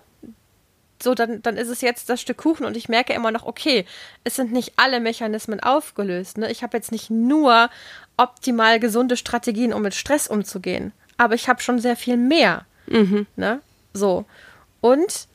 so 1.02 1.14
dann 1.14 1.42
dann 1.42 1.56
ist 1.56 1.68
es 1.68 1.80
jetzt 1.80 2.08
das 2.08 2.20
Stück 2.20 2.38
Kuchen 2.38 2.66
und 2.66 2.76
ich 2.76 2.88
merke 2.88 3.12
immer 3.12 3.30
noch 3.30 3.44
okay, 3.44 3.84
es 4.24 4.36
sind 4.36 4.52
nicht 4.52 4.74
alle 4.76 5.00
Mechanismen 5.00 5.60
aufgelöst. 5.60 6.38
Ne? 6.38 6.50
Ich 6.50 6.62
habe 6.62 6.76
jetzt 6.76 6.92
nicht 6.92 7.10
nur 7.10 7.70
optimal 8.16 8.80
gesunde 8.80 9.16
Strategien, 9.16 9.72
um 9.72 9.82
mit 9.82 9.94
Stress 9.94 10.26
umzugehen, 10.26 10.92
aber 11.18 11.34
ich 11.34 11.48
habe 11.48 11.62
schon 11.62 11.78
sehr 11.78 11.96
viel 11.96 12.16
mehr. 12.16 12.64
Ne? 13.36 13.60
So 13.92 14.24
und 14.80 15.28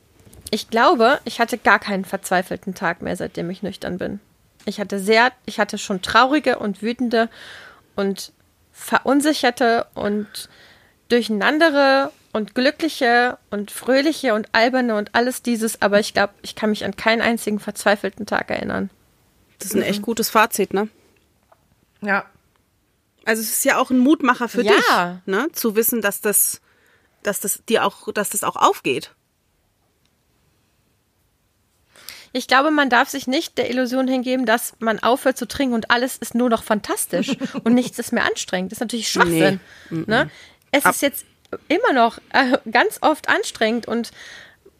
ich 0.50 0.68
glaube, 0.68 1.20
ich 1.24 1.40
hatte 1.40 1.56
gar 1.56 1.78
keinen 1.78 2.04
verzweifelten 2.04 2.74
Tag 2.74 3.00
mehr, 3.00 3.16
seitdem 3.16 3.48
ich 3.48 3.62
nüchtern 3.62 3.98
bin. 3.98 4.20
Ich 4.64 4.80
hatte 4.80 4.98
sehr, 4.98 5.32
ich 5.46 5.58
hatte 5.58 5.78
schon 5.78 6.02
traurige 6.02 6.58
und 6.58 6.82
wütende 6.82 7.28
und 7.96 8.32
verunsicherte 8.72 9.86
und 9.94 10.48
durcheinandere 11.08 12.10
und 12.32 12.54
glückliche 12.54 13.38
und 13.50 13.70
fröhliche 13.70 14.34
und 14.34 14.48
alberne 14.52 14.94
und 14.96 15.14
alles 15.14 15.42
dieses, 15.42 15.82
aber 15.82 16.00
ich 16.00 16.14
glaube, 16.14 16.32
ich 16.42 16.54
kann 16.54 16.70
mich 16.70 16.84
an 16.84 16.96
keinen 16.96 17.20
einzigen 17.20 17.60
verzweifelten 17.60 18.26
Tag 18.26 18.50
erinnern. 18.50 18.90
Das 19.58 19.68
ist 19.68 19.76
ein 19.76 19.82
echt 19.82 20.02
gutes 20.02 20.30
Fazit, 20.30 20.72
ne? 20.74 20.88
Ja. 22.00 22.24
Also 23.24 23.42
es 23.42 23.50
ist 23.50 23.64
ja 23.64 23.78
auch 23.78 23.90
ein 23.90 23.98
Mutmacher 23.98 24.48
für 24.48 24.62
Ja. 24.62 24.72
dich, 24.72 25.26
ne? 25.26 25.48
Zu 25.52 25.76
wissen, 25.76 26.00
dass 26.02 26.20
das 26.20 26.60
dass 27.22 27.38
das 27.38 27.62
dir 27.68 27.84
auch, 27.84 28.12
dass 28.12 28.30
das 28.30 28.42
auch 28.42 28.56
aufgeht. 28.56 29.14
Ich 32.32 32.48
glaube, 32.48 32.70
man 32.70 32.88
darf 32.88 33.10
sich 33.10 33.26
nicht 33.26 33.58
der 33.58 33.68
Illusion 33.70 34.08
hingeben, 34.08 34.46
dass 34.46 34.74
man 34.78 34.98
aufhört 35.00 35.36
zu 35.36 35.46
trinken 35.46 35.74
und 35.74 35.90
alles 35.90 36.16
ist 36.16 36.34
nur 36.34 36.48
noch 36.48 36.62
fantastisch 36.62 37.36
und 37.64 37.74
nichts 37.74 37.98
ist 37.98 38.12
mehr 38.12 38.24
anstrengend. 38.24 38.72
Das 38.72 38.76
ist 38.76 38.80
natürlich 38.80 39.08
Schwachsinn. 39.08 39.60
Nee. 39.90 40.04
Ne? 40.06 40.30
Es 40.70 40.86
Ab 40.86 40.94
ist 40.94 41.02
jetzt 41.02 41.26
immer 41.68 41.92
noch 41.92 42.18
äh, 42.32 42.58
ganz 42.70 42.98
oft 43.02 43.28
anstrengend 43.28 43.86
und, 43.86 44.12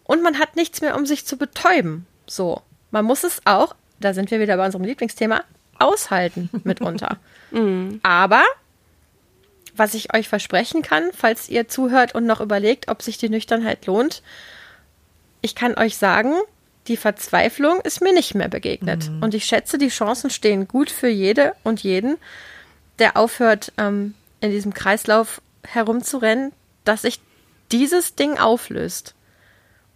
und 0.05 0.23
man 0.23 0.39
hat 0.39 0.57
nichts 0.57 0.81
mehr, 0.81 0.97
um 0.97 1.05
sich 1.05 1.27
zu 1.27 1.37
betäuben. 1.37 2.07
So. 2.27 2.63
Man 2.91 3.05
muss 3.05 3.25
es 3.25 3.43
auch, 3.45 3.75
da 4.01 4.15
sind 4.15 4.31
wir 4.31 4.41
wieder 4.41 4.57
bei 4.57 4.65
unserem 4.65 4.85
Lieblingsthema, 4.85 5.45
aushalten 5.79 6.49
mitunter. 6.65 7.19
mhm. 7.51 8.01
Aber 8.03 8.43
was 9.75 9.95
ich 9.95 10.15
euch 10.15 10.29
versprechen 10.29 10.83
kann, 10.83 11.11
falls 11.15 11.49
ihr 11.49 11.69
zuhört 11.69 12.15
und 12.15 12.27
noch 12.27 12.41
überlegt, 12.41 12.89
ob 12.89 13.03
sich 13.03 13.19
die 13.19 13.29
Nüchternheit 13.29 13.87
lohnt, 13.87 14.23
ich 15.41 15.55
kann 15.55 15.77
euch 15.77 15.97
sagen, 15.97 16.35
die 16.89 16.97
Verzweiflung 16.97 17.81
ist 17.81 18.01
mir 18.01 18.13
nicht 18.13 18.35
mehr 18.35 18.49
begegnet. 18.49 19.09
Mhm. 19.09 19.23
Und 19.23 19.35
ich 19.35 19.45
schätze, 19.45 19.79
die 19.79 19.89
Chancen 19.89 20.31
stehen 20.31 20.67
gut 20.67 20.91
für 20.91 21.09
jede 21.09 21.55
und 21.63 21.83
jeden, 21.83 22.17
der 22.99 23.17
aufhört, 23.17 23.73
ähm, 23.79 24.15
in 24.41 24.51
diesem 24.51 24.75
Kreislauf 24.75 25.41
herumzurennen, 25.63 26.53
dass 26.85 27.03
sich 27.03 27.21
dieses 27.71 28.17
Ding 28.17 28.39
auflöst. 28.39 29.15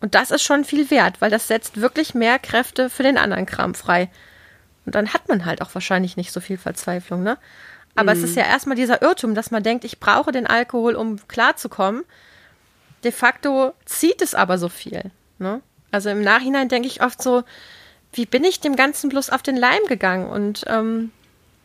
Und 0.01 0.15
das 0.15 0.31
ist 0.31 0.43
schon 0.43 0.65
viel 0.65 0.91
wert, 0.91 1.21
weil 1.21 1.31
das 1.31 1.49
setzt 1.49 1.81
wirklich 1.81 2.15
mehr 2.15 2.39
Kräfte 2.39 2.89
für 2.91 3.03
den 3.03 3.19
anderen 3.19 3.47
Kram 3.47 3.75
frei. 3.75 4.09
Und 4.85 4.95
dann 4.95 5.13
hat 5.13 5.29
man 5.29 5.45
halt 5.45 5.63
auch 5.63 5.75
wahrscheinlich 5.75 6.17
nicht 6.17 6.33
so 6.33 6.41
viel 6.41 6.59
Verzweiflung, 6.59 7.23
ne? 7.23 7.39
Aber 7.97 8.15
mhm. 8.15 8.23
es 8.23 8.31
ist 8.31 8.37
ja 8.37 8.45
erstmal 8.45 8.77
dieser 8.77 9.03
Irrtum, 9.03 9.35
dass 9.35 9.51
man 9.51 9.63
denkt, 9.63 9.85
ich 9.85 9.99
brauche 9.99 10.31
den 10.31 10.47
Alkohol, 10.47 10.95
um 10.95 11.19
klarzukommen. 11.29 12.05
De 13.03 13.11
facto 13.11 13.73
zieht 13.85 14.23
es 14.23 14.35
aber 14.35 14.59
so 14.59 14.69
viel, 14.69 15.11
ne? 15.39 15.61
Also 15.97 16.11
im 16.11 16.21
Nachhinein 16.21 16.69
denke 16.69 16.89
ich 16.89 17.03
oft 17.03 17.23
so, 17.23 17.43
wie 18.13 18.27
bin 18.27 18.45
ich 18.45 18.61
dem 18.61 18.77
Ganzen 18.77 19.09
bloß 19.09 19.31
auf 19.31 19.43
den 19.43 19.57
Leim 19.57 19.81
gegangen? 19.89 20.29
Und 20.29 20.65
ähm, 20.67 21.11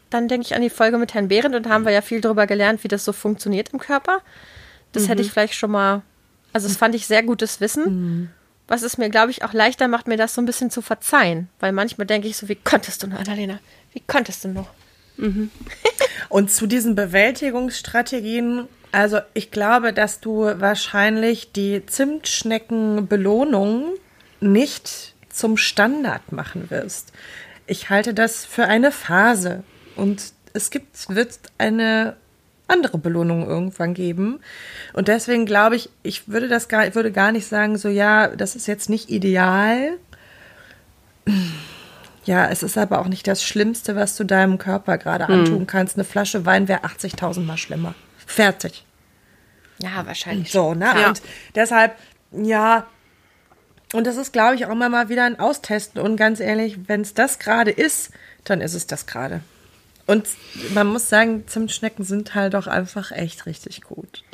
dann 0.09 0.29
denke 0.29 0.45
ich 0.45 0.55
an 0.55 0.61
die 0.61 0.69
Folge 0.69 0.97
mit 0.97 1.13
Herrn 1.13 1.27
Behrendt 1.27 1.53
und 1.53 1.67
haben 1.67 1.83
wir 1.83 1.91
ja 1.91 2.01
viel 2.01 2.21
darüber 2.21 2.47
gelernt, 2.47 2.81
wie 2.85 2.87
das 2.87 3.03
so 3.03 3.11
funktioniert 3.11 3.73
im 3.73 3.79
Körper. 3.79 4.21
Das 4.93 5.03
mhm. 5.03 5.07
hätte 5.07 5.21
ich 5.23 5.33
vielleicht 5.33 5.55
schon 5.55 5.71
mal, 5.71 6.01
also 6.53 6.69
das 6.69 6.77
fand 6.77 6.95
ich 6.95 7.07
sehr 7.07 7.23
gutes 7.23 7.59
Wissen. 7.59 7.83
Mhm. 7.83 8.29
Was 8.69 8.83
es 8.83 8.97
mir, 8.97 9.09
glaube 9.09 9.31
ich, 9.31 9.43
auch 9.43 9.51
leichter 9.51 9.89
macht, 9.89 10.07
mir 10.07 10.15
das 10.15 10.33
so 10.33 10.41
ein 10.41 10.45
bisschen 10.45 10.71
zu 10.71 10.81
verzeihen. 10.81 11.49
Weil 11.59 11.73
manchmal 11.73 12.07
denke 12.07 12.29
ich 12.29 12.37
so, 12.37 12.47
wie 12.47 12.55
konntest 12.55 13.03
du 13.03 13.07
nur, 13.07 13.19
Annalena? 13.19 13.59
Wie 13.91 14.01
konntest 14.07 14.45
du 14.45 14.47
nur? 14.47 14.67
Mhm. 15.17 15.51
und 16.29 16.51
zu 16.51 16.67
diesen 16.67 16.95
Bewältigungsstrategien 16.95 18.69
also 18.91 19.19
ich 19.33 19.51
glaube, 19.51 19.93
dass 19.93 20.19
du 20.19 20.41
wahrscheinlich 20.59 21.53
die 21.53 21.85
Zimtschneckenbelohnung 21.85 23.93
nicht 24.41 25.15
zum 25.29 25.57
Standard 25.57 26.31
machen 26.31 26.69
wirst. 26.69 27.13
Ich 27.67 27.89
halte 27.89 28.13
das 28.13 28.45
für 28.45 28.65
eine 28.65 28.91
Phase 28.91 29.63
und 29.95 30.33
es 30.53 30.69
gibt, 30.69 31.09
wird 31.09 31.39
eine 31.57 32.17
andere 32.67 32.97
Belohnung 32.97 33.47
irgendwann 33.47 33.93
geben. 33.93 34.39
Und 34.93 35.07
deswegen 35.07 35.45
glaube 35.45 35.75
ich, 35.75 35.89
ich 36.03 36.27
würde 36.27 36.47
das 36.47 36.67
gar, 36.67 36.87
ich 36.87 36.95
würde 36.95 37.11
gar 37.11 37.31
nicht 37.31 37.47
sagen, 37.47 37.77
so 37.77 37.89
ja, 37.89 38.27
das 38.27 38.55
ist 38.55 38.67
jetzt 38.67 38.89
nicht 38.89 39.09
ideal. 39.09 39.97
Ja, 42.23 42.47
es 42.49 42.63
ist 42.63 42.77
aber 42.77 42.99
auch 42.99 43.07
nicht 43.07 43.27
das 43.27 43.43
Schlimmste, 43.43 43.95
was 43.95 44.15
du 44.15 44.23
deinem 44.23 44.57
Körper 44.57 44.97
gerade 44.97 45.27
hm. 45.27 45.39
antun 45.39 45.67
kannst. 45.67 45.95
Eine 45.95 46.03
Flasche 46.03 46.45
Wein 46.45 46.67
wäre 46.67 46.83
80.000 46.83 47.41
Mal 47.41 47.57
schlimmer. 47.57 47.93
Fertig. 48.25 48.85
Ja, 49.79 50.05
wahrscheinlich. 50.05 50.51
So, 50.51 50.73
ne? 50.73 50.85
Ja. 50.85 51.07
Und 51.09 51.21
deshalb, 51.55 51.95
ja, 52.31 52.85
und 53.93 54.07
das 54.07 54.17
ist, 54.17 54.31
glaube 54.31 54.55
ich, 54.55 54.65
auch 54.65 54.71
immer 54.71 54.89
mal 54.89 55.09
wieder 55.09 55.23
ein 55.25 55.39
Austesten. 55.39 55.99
Und 56.01 56.17
ganz 56.17 56.39
ehrlich, 56.39 56.87
wenn 56.87 57.01
es 57.01 57.13
das 57.13 57.39
gerade 57.39 57.71
ist, 57.71 58.11
dann 58.43 58.61
ist 58.61 58.73
es 58.73 58.87
das 58.87 59.05
gerade. 59.05 59.41
Und 60.07 60.27
man 60.73 60.87
muss 60.87 61.09
sagen, 61.09 61.47
Zimtschnecken 61.47 62.05
sind 62.05 62.35
halt 62.35 62.53
doch 62.53 62.67
einfach 62.67 63.11
echt 63.11 63.45
richtig 63.45 63.81
gut. 63.81 64.23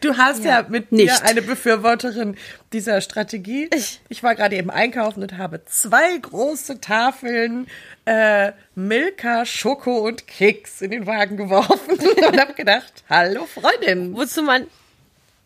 Du 0.00 0.16
hast 0.16 0.44
ja, 0.44 0.60
ja 0.60 0.66
mit 0.68 0.92
nicht. 0.92 1.06
mir 1.06 1.28
eine 1.28 1.40
Befürworterin 1.40 2.36
dieser 2.72 3.00
Strategie. 3.00 3.70
Ich, 3.74 4.00
ich 4.08 4.22
war 4.22 4.34
gerade 4.34 4.56
eben 4.56 4.70
einkaufen 4.70 5.22
und 5.22 5.38
habe 5.38 5.64
zwei 5.64 6.16
große 6.18 6.80
Tafeln 6.80 7.66
äh, 8.04 8.52
Milka, 8.74 9.46
Schoko 9.46 9.98
und 9.98 10.26
Keks 10.26 10.82
in 10.82 10.90
den 10.90 11.06
Wagen 11.06 11.36
geworfen 11.36 11.98
und 12.28 12.40
habe 12.40 12.52
gedacht, 12.54 13.04
hallo 13.08 13.46
Freundin. 13.46 14.14
Wozu 14.14 14.42
man 14.42 14.66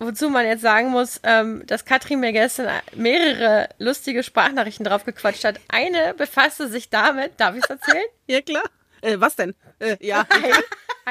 Wozu 0.01 0.31
man 0.31 0.47
jetzt 0.47 0.63
sagen 0.63 0.91
muss, 0.91 1.21
ähm, 1.25 1.67
dass 1.67 1.85
Katrin 1.85 2.21
mir 2.21 2.33
gestern 2.33 2.71
mehrere 2.95 3.69
lustige 3.79 4.23
Sprachnachrichten 4.23 4.85
drauf 4.85 5.05
gequatscht 5.05 5.45
hat. 5.45 5.61
Eine 5.69 6.15
befasste 6.15 6.69
sich 6.69 6.89
damit, 6.89 7.33
darf 7.39 7.57
ich 7.57 7.65
es 7.65 7.71
erzählen? 7.71 8.07
ja, 8.27 8.41
klar. 8.41 8.65
Äh, 9.01 9.17
was 9.19 9.37
denn? 9.37 9.55
Äh, 9.81 9.97
ja. 10.01 10.25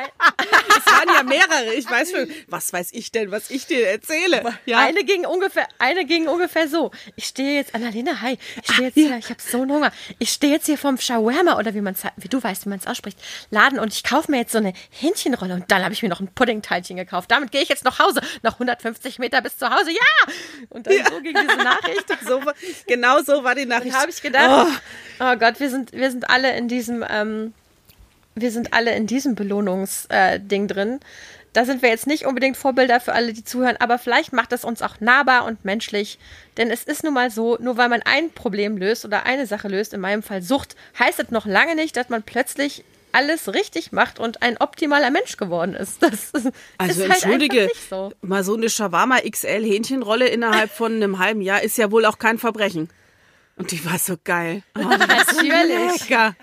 es 0.78 0.86
waren 0.86 1.16
ja 1.16 1.24
mehrere. 1.24 1.74
Ich 1.74 1.90
weiß 1.90 2.12
schon, 2.12 2.28
was 2.48 2.74
weiß 2.74 2.90
ich 2.94 3.12
denn, 3.12 3.32
was 3.32 3.50
ich 3.50 3.68
dir 3.68 3.88
erzähle. 3.88 4.44
Ja. 4.66 4.80
Eine 4.80 5.04
ging 5.04 5.26
ungefähr, 5.26 5.68
eine 5.80 6.06
ging 6.06 6.28
ungefähr 6.28 6.68
so. 6.68 6.92
Ich 7.16 7.26
stehe 7.26 7.56
jetzt, 7.56 7.76
Annalena, 7.76 8.22
hi, 8.22 8.38
ich 8.62 8.74
stehe 8.74 8.88
jetzt 8.88 8.98
ah, 8.98 9.02
hier, 9.02 9.18
ich 9.18 9.30
habe 9.30 9.42
so 9.42 9.62
einen 9.62 9.72
Hunger. 9.72 9.92
Ich 10.20 10.32
stehe 10.32 10.54
jetzt 10.54 10.66
hier 10.66 10.78
vom 10.78 10.98
Shawarma 10.98 11.58
oder 11.58 11.74
wie 11.74 11.82
man 11.82 11.96
wie 12.18 12.28
du 12.28 12.42
weißt, 12.42 12.66
wie 12.66 12.70
man 12.70 12.80
es 12.80 12.88
ausspricht, 12.88 13.18
Laden 13.50 13.80
und 13.80 13.94
ich 13.94 14.04
kaufe 14.04 14.32
mir 14.32 14.38
jetzt 14.38 14.52
so 14.52 14.58
eine 14.58 14.74
Hähnchenrolle 14.90 15.54
und 15.56 15.72
dann 15.72 15.84
habe 15.84 15.94
ich 15.94 16.04
mir 16.04 16.10
noch 16.10 16.20
ein 16.20 16.28
Puddingteilchen 16.34 16.98
gekauft. 16.98 17.32
Damit 17.32 17.52
gehe 17.52 17.62
ich 17.62 17.70
jetzt 17.70 17.84
nach 17.84 18.00
Hause, 18.00 18.22
noch 18.44 18.54
150 18.54 19.20
Meter 19.20 19.42
bis 19.42 19.58
zu 19.58 19.70
Hause. 19.70 19.92
Ja! 19.92 20.34
Und 20.70 20.88
dann 20.88 20.94
ja. 20.94 21.10
so 21.10 21.22
ging 21.22 21.36
diese 21.36 21.58
Nachricht. 21.58 22.06
so, 22.28 22.42
genau 22.88 23.22
so 23.22 23.44
war 23.44 23.56
die 23.56 23.66
Nachricht. 23.66 23.96
Habe 23.96 24.12
ich 24.12 24.22
gedacht, 24.22 24.68
oh. 25.20 25.24
oh. 25.24 25.36
Gott, 25.38 25.60
wir 25.60 25.70
sind, 25.70 25.92
wir 25.92 26.12
sind 26.12 26.30
alle 26.30 26.56
in 26.58 26.68
diesem 26.68 27.04
ähm, 27.08 27.54
wir 28.42 28.52
sind 28.52 28.74
alle 28.74 28.96
in 28.96 29.08
diesem 29.08 29.36
Belohnungsding 29.36 30.64
äh, 30.64 30.68
drin. 30.68 31.00
Da 31.54 31.66
sind 31.66 31.82
wir 31.82 31.90
jetzt 31.90 32.06
nicht 32.06 32.26
unbedingt 32.26 32.56
Vorbilder 32.56 33.00
für 33.00 33.14
alle, 33.14 33.34
die 33.34 33.44
zuhören, 33.44 33.78
aber 33.80 33.98
vielleicht 33.98 34.32
macht 34.32 34.54
es 34.54 34.64
uns 34.64 34.82
auch 34.82 35.00
nahbar 35.00 35.46
und 35.46 35.66
menschlich. 35.66 36.20
Denn 36.58 36.70
es 36.70 36.84
ist 36.84 37.04
nun 37.04 37.14
mal 37.14 37.32
so, 37.32 37.58
nur 37.60 37.78
weil 37.78 37.90
man 37.90 38.02
ein 38.04 38.30
Problem 38.30 38.78
löst 38.78 39.06
oder 39.06 39.26
eine 39.26 39.48
Sache 39.48 39.68
löst, 39.68 39.94
in 39.94 40.02
meinem 40.02 40.22
Fall 40.22 40.42
Sucht, 40.42 40.76
heißt 41.00 41.20
es 41.20 41.32
noch 41.32 41.46
lange 41.46 41.76
nicht, 41.76 41.98
dass 41.98 42.10
man 42.10 42.22
plötzlich 42.22 42.84
alles 43.12 43.54
richtig 43.54 43.92
macht 43.92 44.20
und 44.20 44.44
ein 44.44 44.58
optimaler 44.58 45.10
Mensch 45.10 45.38
geworden 45.38 45.74
ist. 45.74 46.02
Das 46.08 46.32
also 46.78 47.02
ist 47.04 47.10
halt 47.10 47.24
entschuldige, 47.24 47.70
so. 47.90 48.12
mal 48.22 48.44
so 48.44 48.56
eine 48.56 48.70
Shawarma 48.70 49.18
XL 49.28 49.64
Hähnchenrolle 49.64 50.28
innerhalb 50.28 50.70
von 50.70 50.94
einem 50.94 51.18
halben 51.18 51.42
Jahr 51.42 51.64
ist 51.64 51.78
ja 51.78 51.92
wohl 51.92 52.06
auch 52.06 52.20
kein 52.20 52.38
Verbrechen. 52.38 52.90
Und 53.58 53.72
die 53.72 53.84
war 53.86 53.98
so 53.98 54.16
geil. 54.24 54.62
Oh, 54.78 54.82
Natürlich. 54.82 56.00
So 56.00 56.06
lecker. 56.06 56.36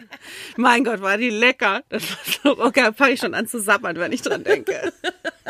Mein 0.56 0.82
Gott, 0.82 1.00
war 1.00 1.16
die 1.16 1.30
lecker. 1.30 1.84
Das 1.88 2.02
war 2.10 2.18
so, 2.42 2.60
okay, 2.60 2.90
fange 2.92 3.12
ich 3.12 3.20
schon 3.20 3.34
an 3.34 3.46
zu 3.46 3.60
sabbern, 3.60 3.96
wenn 3.96 4.10
ich 4.10 4.22
dran 4.22 4.42
denke. 4.42 4.92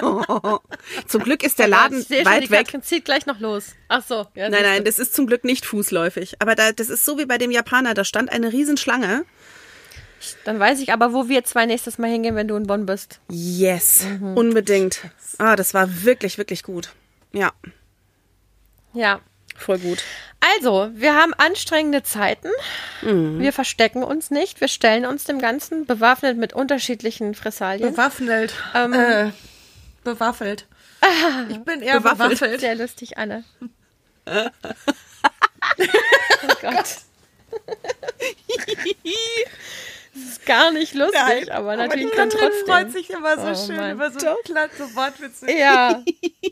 Oh. 0.03 0.59
Zum 1.09 1.23
Glück 1.23 1.43
ist 1.43 1.59
der 1.59 1.69
Laden 1.69 2.05
ich 2.07 2.11
weit 2.11 2.27
schon, 2.27 2.41
die 2.43 2.51
weg. 2.51 2.67
Katrin 2.67 2.83
zieht 2.83 3.07
gleich 3.07 3.25
noch 3.25 3.41
los. 3.41 3.75
Ach 3.89 4.05
so. 4.07 4.27
Ja, 4.35 4.51
nein, 4.51 4.63
nein, 4.63 4.85
das 4.85 4.99
ist 4.99 5.15
zum 5.15 5.27
Glück 5.27 5.45
nicht 5.45 5.65
fußläufig. 5.65 6.37
Aber 6.41 6.55
da, 6.55 6.73
das 6.73 6.91
ist 6.91 7.07
so 7.07 7.19
wie 7.19 7.25
bei 7.25 7.39
dem 7.39 7.51
Japaner. 7.51 7.95
Da 7.95 8.05
stand 8.05 8.31
eine 8.31 8.53
Riesenschlange. 8.53 9.25
Dann 10.45 10.59
weiß 10.59 10.81
ich 10.81 10.93
aber, 10.93 11.13
wo 11.15 11.29
wir 11.29 11.45
zwei 11.45 11.65
nächstes 11.65 11.97
Mal 11.99 12.11
hingehen, 12.11 12.37
wenn 12.37 12.49
du 12.49 12.57
in 12.57 12.67
Bonn 12.67 12.85
bist. 12.87 13.21
Yes, 13.31 14.05
mhm. 14.05 14.37
unbedingt. 14.37 15.01
Ah, 15.39 15.57
das 15.57 15.73
war 15.73 16.05
wirklich, 16.05 16.37
wirklich 16.37 16.63
gut. 16.63 16.91
Ja. 17.33 17.53
Ja. 18.93 19.21
Voll 19.57 19.79
gut. 19.79 20.03
Also, 20.57 20.91
wir 20.93 21.15
haben 21.15 21.33
anstrengende 21.35 22.03
Zeiten. 22.03 22.49
Mhm. 23.03 23.41
Wir 23.41 23.53
verstecken 23.53 24.03
uns 24.03 24.31
nicht. 24.31 24.61
Wir 24.61 24.69
stellen 24.69 25.07
uns 25.07 25.25
dem 25.25 25.39
Ganzen 25.39 25.87
bewaffnet 25.87 26.37
mit 26.37 26.53
unterschiedlichen 26.53 27.35
Fressalien. 27.35 27.93
Bewaffnet. 27.93 28.55
Ähm, 28.75 28.93
äh, 28.93 29.31
bewaffelt. 30.03 30.67
Ah, 31.01 31.45
ich 31.49 31.59
bin 31.61 31.81
eher 31.81 32.01
bewaffelt. 32.01 32.41
bewaffelt. 32.41 32.61
Sehr 32.61 32.75
lustig, 32.75 33.17
Anne. 33.17 33.45
oh 34.27 34.51
Gott. 36.61 36.99
Das 40.15 40.23
ist 40.23 40.47
gar 40.47 40.71
nicht 40.71 40.95
lustig, 40.95 41.21
Nein, 41.27 41.51
aber 41.51 41.77
natürlich 41.77 42.07
aber 42.07 42.17
dann 42.17 42.31
trotzdem. 42.31 42.67
freut 42.67 42.93
sich 42.93 43.11
immer 43.11 43.37
so 43.37 43.49
oh, 43.49 43.67
schön 43.67 43.77
Mann. 43.77 43.93
über 43.93 44.11
so 44.11 44.35
klasse 44.45 44.95
Wortwitze. 44.95 45.51
Ja. 45.51 46.05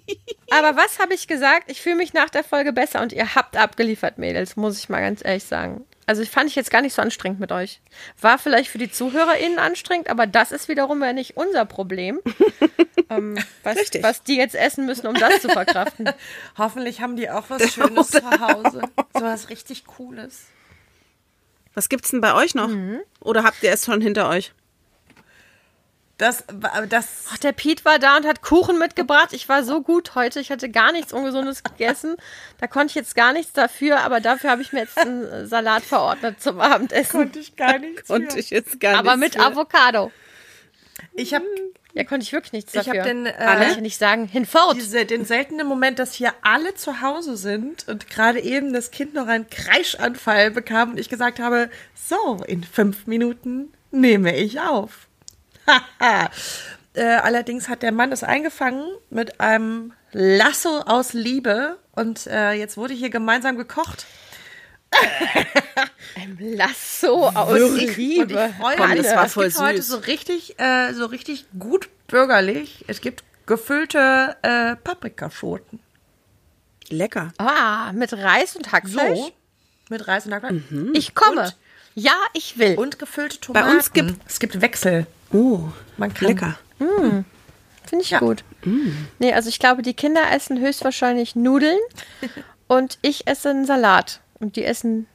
aber 0.51 0.77
was 0.77 0.99
habe 0.99 1.15
ich 1.15 1.29
gesagt? 1.29 1.71
Ich 1.71 1.81
fühle 1.81 1.97
mich 1.97 2.13
nach 2.13 2.29
der 2.29 2.43
Folge 2.43 2.73
besser 2.73 3.01
und 3.01 3.13
ihr 3.13 3.37
habt 3.37 3.57
abgeliefert, 3.57 4.19
Mädels, 4.19 4.57
muss 4.57 4.79
ich 4.79 4.89
mal 4.89 5.01
ganz 5.01 5.25
ehrlich 5.25 5.45
sagen. 5.45 5.85
Also 6.07 6.23
ich 6.23 6.31
fand 6.31 6.51
ich 6.51 6.57
jetzt 6.57 6.71
gar 6.71 6.83
nicht 6.83 6.95
so 6.95 7.03
anstrengend 7.03 7.39
mit 7.39 7.53
euch. 7.53 7.81
War 8.21 8.37
vielleicht 8.37 8.71
für 8.71 8.79
die 8.79 8.91
ZuhörerInnen 8.91 9.59
anstrengend, 9.59 10.11
aber 10.11 10.27
das 10.27 10.51
ist 10.51 10.69
wiederum 10.69 11.03
ja 11.03 11.13
nicht 11.13 11.37
unser 11.37 11.65
Problem. 11.65 12.21
ähm, 13.11 13.39
was, 13.63 13.77
was, 14.01 14.23
die 14.25 14.37
jetzt 14.37 14.57
essen 14.57 14.85
müssen, 14.85 15.07
um 15.07 15.15
das 15.15 15.41
zu 15.41 15.49
verkraften. 15.49 16.11
Hoffentlich 16.59 17.01
haben 17.01 17.17
die 17.17 17.31
auch 17.31 17.45
was 17.49 17.73
Schönes 17.73 18.09
zu 18.09 18.41
Hause. 18.41 18.83
So 19.15 19.23
was 19.23 19.49
richtig 19.49 19.85
Cooles. 19.85 20.47
Was 21.75 21.89
gibt's 21.89 22.11
denn 22.11 22.21
bei 22.21 22.35
euch 22.35 22.55
noch? 22.55 22.69
Mhm. 22.69 23.01
Oder 23.21 23.45
habt 23.45 23.63
ihr 23.63 23.73
es 23.73 23.85
schon 23.85 24.01
hinter 24.01 24.29
euch? 24.29 24.53
Das, 26.19 26.45
das. 26.89 27.25
Ach, 27.33 27.39
der 27.39 27.53
Piet 27.53 27.85
war 27.85 27.99
da 27.99 28.17
und 28.17 28.27
hat 28.27 28.43
Kuchen 28.43 28.79
mitgebracht. 28.79 29.33
Ich 29.33 29.49
war 29.49 29.65
so 29.65 29.83
gut 29.83 30.15
heute. 30.15 30.39
Ich 30.39 30.53
hatte 30.53 30.71
gar 30.71 30.93
nichts 30.93 31.13
Ungesundes 31.13 31.63
gegessen. 31.65 32.17
Da 32.59 32.67
konnte 32.67 32.91
ich 32.91 32.95
jetzt 32.95 33.17
gar 33.17 33.33
nichts 33.33 33.53
dafür, 33.53 34.03
aber 34.03 34.21
dafür 34.21 34.51
habe 34.51 34.63
ich 34.63 34.73
mir 34.73 34.81
jetzt 34.81 34.99
einen 34.99 35.49
Salat 35.49 35.83
verordnet 35.83 36.41
zum 36.41 36.61
Abendessen. 36.61 37.11
Konnte 37.11 37.39
ich 37.39 37.57
gar 37.57 37.79
nichts. 37.79 38.09
Und 38.11 38.37
ich 38.37 38.51
jetzt 38.51 38.79
gar 38.79 38.99
aber 38.99 39.17
nichts 39.17 39.37
mit 39.37 39.43
für. 39.43 39.51
Avocado. 39.51 40.13
Ich 41.15 41.35
habe 41.35 41.45
Ja, 41.95 42.05
konnte 42.05 42.25
ich 42.25 42.33
wirklich 42.33 42.53
nichts 42.53 42.75
Ich 42.75 42.85
dafür. 42.85 43.01
hab 43.01 43.07
den, 43.07 43.27
äh, 43.27 43.33
Kann 43.33 43.63
ich 43.71 43.77
nicht 43.81 43.99
sagen. 43.99 44.27
Hinfort. 44.27 44.77
diese, 44.77 45.05
den 45.05 45.25
seltenen 45.25 45.67
Moment, 45.67 45.99
dass 45.99 46.15
hier 46.15 46.33
alle 46.43 46.75
zu 46.75 47.01
Hause 47.03 47.37
sind 47.37 47.87
und 47.89 48.09
gerade 48.09 48.41
eben 48.41 48.73
das 48.73 48.91
Kind 48.91 49.13
noch 49.15 49.27
einen 49.27 49.49
Kreischanfall 49.51 50.51
bekam 50.51 50.93
und 50.93 50.99
ich 51.01 51.09
gesagt 51.11 51.39
habe, 51.39 51.69
so, 51.95 52.43
in 52.47 52.65
fünf 52.65 53.07
Minuten 53.07 53.73
nehme 53.91 54.35
ich 54.37 54.61
auf. 54.61 55.07
Äh, 56.95 57.05
allerdings 57.05 57.71
hat 57.71 57.83
der 57.83 57.91
Mann 57.91 58.13
es 58.13 58.23
eingefangen 58.23 58.85
mit 59.09 59.41
einem 59.41 59.95
Lasso 60.13 60.81
aus 60.81 61.15
Liebe 61.15 61.79
und 61.93 62.27
äh, 62.27 62.53
jetzt 62.53 62.77
wurde 62.77 62.93
hier 62.93 63.09
gemeinsam 63.09 63.57
gekocht. 63.57 64.05
Ein 66.17 66.37
Lasso 66.39 67.29
aus 67.29 67.61
Und 67.61 67.79
ich 67.79 67.97
Liebe. 67.97 68.53
freue 68.61 68.77
Komm, 68.77 68.91
mich. 68.91 69.03
das 69.03 69.17
war 69.17 69.25
es 69.47 69.59
heute 69.59 69.83
so 69.83 69.97
richtig, 69.99 70.59
äh, 70.59 70.93
so 70.93 71.07
richtig 71.07 71.47
gut 71.59 71.89
bürgerlich. 72.07 72.85
Es 72.89 73.01
gibt 73.01 73.25
gefüllte 73.47 74.37
äh, 74.43 74.77
Paprikaschoten. 74.77 75.81
Lecker. 76.89 77.33
Ah, 77.39 77.93
mit 77.93 78.13
Reis 78.13 78.55
und 78.57 78.71
Hackfleisch. 78.73 79.19
So, 79.19 79.33
mit 79.89 80.07
Reis 80.07 80.27
und 80.27 80.35
Hackfleisch. 80.35 80.63
Ich 80.95 81.15
komme. 81.15 81.43
Und- 81.43 81.57
ja, 81.95 82.15
ich 82.33 82.59
will. 82.59 82.75
Und 82.77 82.99
gefüllte 82.99 83.37
Bei 83.53 83.61
Tomaten. 83.61 83.77
uns 83.77 83.93
gibt- 83.93 84.21
es 84.29 84.39
gibt 84.41 84.61
Wechsel. 84.61 85.07
Oh, 85.33 85.61
Man 85.97 86.13
kann- 86.15 86.29
lecker. 86.29 86.59
Finde 86.79 87.25
ich 88.01 88.11
Ja. 88.11 88.19
gut. 88.21 88.45
Nee, 89.19 89.33
also 89.35 89.49
ich 89.49 89.59
glaube, 89.59 89.83
die 89.83 89.93
Kinder 89.95 90.31
essen 90.33 90.59
höchstwahrscheinlich 90.61 91.37
Nudeln 91.37 91.79
und 92.69 92.99
ich 93.03 93.27
esse 93.27 93.51
einen 93.51 93.67
Salat. 93.67 94.21
Und 94.43 94.57
die 94.57 94.65
essen 94.65 95.07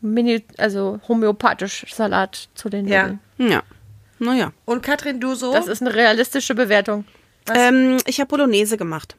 mini, 0.00 0.42
also 0.58 0.98
homöopathisch 1.06 1.86
Salat 1.94 2.48
zu 2.54 2.68
den 2.70 2.88
Ja. 2.88 3.02
Nudeln. 3.02 3.20
Ja. 3.52 3.62
Naja. 4.18 4.52
Und 4.64 4.82
Katrin, 4.82 5.20
du 5.20 5.34
so? 5.34 5.52
Das 5.52 5.66
ist 5.68 5.82
eine 5.82 5.94
realistische 5.94 6.54
Bewertung. 6.54 7.04
Ähm, 7.54 7.98
ich 8.06 8.20
habe 8.20 8.28
Bolognese 8.28 8.76
gemacht. 8.76 9.16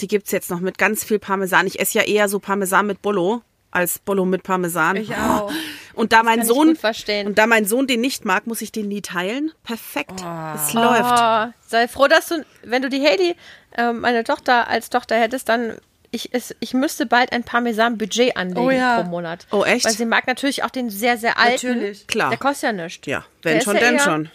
Die 0.00 0.08
gibt's 0.08 0.30
jetzt 0.32 0.50
noch 0.50 0.60
mit 0.60 0.78
ganz 0.78 1.02
viel 1.04 1.18
Parmesan. 1.18 1.66
Ich 1.66 1.80
esse 1.80 1.98
ja 1.98 2.04
eher 2.04 2.28
so 2.28 2.38
Parmesan 2.38 2.86
mit 2.86 3.02
Bolo 3.02 3.42
als 3.70 3.98
Bolo 3.98 4.24
mit 4.24 4.42
Parmesan. 4.42 4.96
Ich 4.96 5.14
auch. 5.14 5.50
Und 5.94 6.12
da 6.12 6.22
mein 6.22 6.40
kann 6.40 6.46
ich 6.46 6.48
Sohn 6.48 6.78
und 7.26 7.36
da 7.36 7.46
mein 7.46 7.66
Sohn 7.66 7.86
den 7.86 8.00
nicht 8.00 8.24
mag, 8.24 8.46
muss 8.46 8.62
ich 8.62 8.70
den 8.72 8.88
nie 8.88 9.02
teilen. 9.02 9.52
Perfekt. 9.64 10.24
Es 10.54 10.72
läuft. 10.72 11.12
Oh, 11.20 11.52
sei 11.66 11.88
froh, 11.88 12.06
dass 12.06 12.28
du, 12.28 12.44
wenn 12.62 12.80
du 12.80 12.88
die 12.88 13.02
Heidi, 13.04 13.34
ähm, 13.76 14.00
meine 14.00 14.24
Tochter, 14.24 14.68
als 14.68 14.88
Tochter 14.88 15.16
hättest, 15.16 15.48
dann. 15.48 15.76
Ich, 16.12 16.30
es, 16.34 16.54
ich 16.58 16.74
müsste 16.74 17.06
bald 17.06 17.32
ein 17.32 17.44
Parmesan-Budget 17.44 18.36
anlegen 18.36 18.60
Oh 18.66 18.70
ja. 18.70 19.00
pro 19.02 19.08
Monat. 19.08 19.46
Oh, 19.52 19.62
echt? 19.64 19.84
Weil 19.84 19.92
sie 19.92 20.04
mag 20.06 20.26
natürlich 20.26 20.64
auch 20.64 20.70
den 20.70 20.90
sehr, 20.90 21.16
sehr 21.16 21.38
alten. 21.38 21.68
Natürlich. 21.74 22.06
Klar. 22.08 22.30
Der 22.30 22.38
kostet 22.38 22.62
ja 22.64 22.72
nichts. 22.72 23.06
Ja, 23.06 23.24
Der 23.44 23.52
wenn 23.52 23.58
ist 23.58 23.64
schon, 23.64 23.74
ja 23.76 23.80
denn 23.80 23.94
eher- 23.94 24.00
schon. 24.00 24.30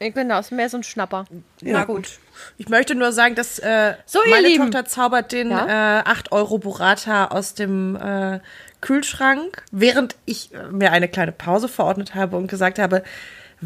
Genau, 0.00 0.38
ist 0.38 0.52
mehr 0.52 0.68
so 0.68 0.76
ein 0.76 0.82
Schnapper. 0.82 1.24
Na 1.62 1.84
gut. 1.84 2.18
Ich 2.58 2.68
möchte 2.68 2.94
nur 2.94 3.12
sagen, 3.12 3.34
dass 3.36 3.58
äh, 3.58 3.94
So, 4.04 4.18
meine 4.28 4.48
Lieben. 4.48 4.64
Tochter 4.70 4.84
zaubert 4.84 5.32
den 5.32 5.50
Ja? 5.50 6.00
äh, 6.00 6.02
8 6.04 6.32
Euro 6.32 6.58
Burrata 6.58 7.26
aus 7.26 7.54
dem 7.54 7.96
äh, 7.96 8.40
Kühlschrank, 8.82 9.62
während 9.70 10.16
ich 10.26 10.52
äh, 10.52 10.64
mir 10.70 10.92
eine 10.92 11.08
kleine 11.08 11.32
Pause 11.32 11.68
verordnet 11.68 12.14
habe 12.14 12.36
und 12.36 12.48
gesagt 12.48 12.78
habe, 12.78 13.02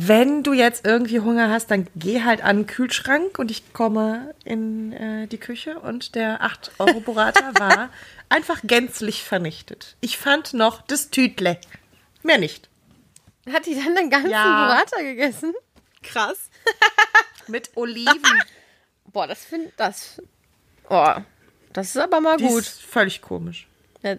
wenn 0.01 0.43
du 0.45 0.53
jetzt 0.53 0.87
irgendwie 0.87 1.19
Hunger 1.21 1.51
hast, 1.51 1.71
dann 1.71 1.89
geh 1.97 2.23
halt 2.23 2.43
an 2.43 2.59
den 2.59 2.67
Kühlschrank 2.67 3.39
und 3.39 3.51
ich 3.51 3.73
komme 3.73 4.35
in 4.45 4.93
äh, 4.93 5.27
die 5.27 5.39
Küche 5.39 5.79
und 5.81 6.15
der 6.15 6.43
8 6.43 6.73
Euro 6.79 7.01
Burrata 7.01 7.53
war 7.59 7.91
einfach 8.29 8.61
gänzlich 8.63 9.25
vernichtet. 9.25 9.97
Ich 10.01 10.17
fand 10.17 10.55
noch 10.55 10.83
das 10.83 11.11
Tütle. 11.11 11.59
Mehr 12.23 12.39
nicht. 12.39 12.69
Hat 13.53 13.67
die 13.67 13.75
dann 13.75 13.97
den 13.97 14.11
ganzen 14.11 14.31
Ja. 14.31 14.67
Burrata 14.67 15.01
gegessen? 15.03 15.53
Krass. 16.03 16.51
Mit 17.49 17.71
Oliven. 17.75 18.23
Boah, 19.07 19.27
das 19.27 19.45
finde 19.45 19.73
das. 19.77 20.23
Oh, 20.91 21.15
das 21.73 21.89
ist 21.89 21.97
aber 21.97 22.21
mal 22.21 22.37
Die 22.37 22.45
gut. 22.47 22.61
ist 22.61 22.83
völlig 22.83 23.21
komisch. 23.21 23.67
Ja. 24.03 24.17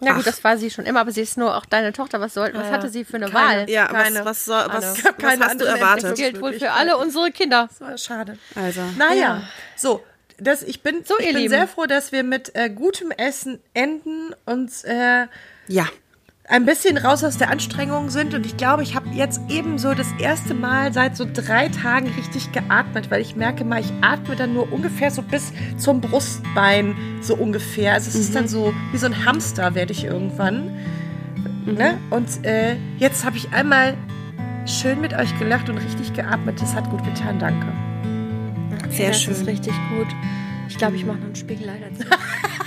Na 0.00 0.12
gut, 0.12 0.20
Ach. 0.20 0.24
das 0.26 0.44
war 0.44 0.56
sie 0.58 0.70
schon 0.70 0.86
immer, 0.86 1.00
aber 1.00 1.10
sie 1.10 1.22
ist 1.22 1.36
nur 1.36 1.56
auch 1.56 1.66
deine 1.66 1.92
Tochter. 1.92 2.20
Was, 2.20 2.34
soll, 2.34 2.52
was 2.54 2.70
hatte 2.70 2.88
sie 2.88 3.04
für 3.04 3.16
eine 3.16 3.26
Keine. 3.30 3.34
Wahl? 3.62 3.70
Ja, 3.70 3.86
Keine. 3.86 4.20
was, 4.20 4.24
was, 4.26 4.44
soll, 4.44 4.64
was, 4.68 5.04
was 5.04 5.16
keine 5.16 5.44
hast 5.44 5.60
du 5.60 5.64
andere 5.64 5.68
erwartet? 5.70 6.04
Das 6.12 6.18
gilt 6.18 6.40
wohl 6.40 6.52
für 6.52 6.70
alle 6.70 6.96
unsere 6.98 7.30
Kinder. 7.32 7.68
Das 7.68 7.80
war 7.80 7.98
schade. 7.98 8.38
Also. 8.54 8.80
Naja, 8.96 9.42
so. 9.76 10.04
Das, 10.40 10.62
ich 10.62 10.82
bin, 10.82 11.02
So, 11.04 11.18
ich 11.18 11.26
bin 11.26 11.36
Lieben. 11.36 11.48
sehr 11.50 11.66
froh, 11.66 11.86
dass 11.86 12.12
wir 12.12 12.22
mit 12.22 12.54
äh, 12.54 12.70
gutem 12.70 13.10
Essen 13.10 13.58
enden 13.74 14.34
und 14.46 14.70
äh, 14.84 15.26
Ja. 15.66 15.86
Ein 16.48 16.64
bisschen 16.64 16.96
raus 16.96 17.22
aus 17.24 17.36
der 17.36 17.50
Anstrengung 17.50 18.08
sind. 18.08 18.34
Und 18.34 18.46
ich 18.46 18.56
glaube, 18.56 18.82
ich 18.82 18.94
habe 18.94 19.08
jetzt 19.10 19.40
eben 19.48 19.78
so 19.78 19.94
das 19.94 20.08
erste 20.18 20.54
Mal 20.54 20.92
seit 20.92 21.16
so 21.16 21.26
drei 21.30 21.68
Tagen 21.68 22.08
richtig 22.16 22.52
geatmet, 22.52 23.10
weil 23.10 23.20
ich 23.20 23.36
merke 23.36 23.64
mal, 23.64 23.80
ich 23.80 23.92
atme 24.00 24.34
dann 24.34 24.54
nur 24.54 24.72
ungefähr 24.72 25.10
so 25.10 25.22
bis 25.22 25.52
zum 25.76 26.00
Brustbein, 26.00 26.96
so 27.20 27.36
ungefähr. 27.36 27.92
Also 27.92 28.08
es 28.08 28.14
ist 28.14 28.34
dann 28.34 28.48
so 28.48 28.72
wie 28.92 28.98
so 28.98 29.06
ein 29.06 29.26
Hamster, 29.26 29.74
werde 29.74 29.92
ich 29.92 30.04
irgendwann. 30.04 30.74
Ne? 31.66 31.98
Und 32.10 32.46
äh, 32.46 32.76
jetzt 32.96 33.26
habe 33.26 33.36
ich 33.36 33.52
einmal 33.52 33.94
schön 34.64 35.02
mit 35.02 35.12
euch 35.12 35.38
gelacht 35.38 35.68
und 35.68 35.76
richtig 35.76 36.14
geatmet. 36.14 36.60
Das 36.62 36.74
hat 36.74 36.88
gut 36.88 37.04
getan, 37.04 37.38
danke. 37.38 37.66
Sehr 38.90 39.08
das 39.08 39.22
schön. 39.22 39.34
ist 39.34 39.46
richtig 39.46 39.74
gut. 39.94 40.08
Ich 40.68 40.78
glaube, 40.78 40.96
ich 40.96 41.04
mache 41.04 41.18
noch 41.18 41.26
einen 41.26 41.36
Spiegel 41.36 41.66
dazu. 41.66 42.08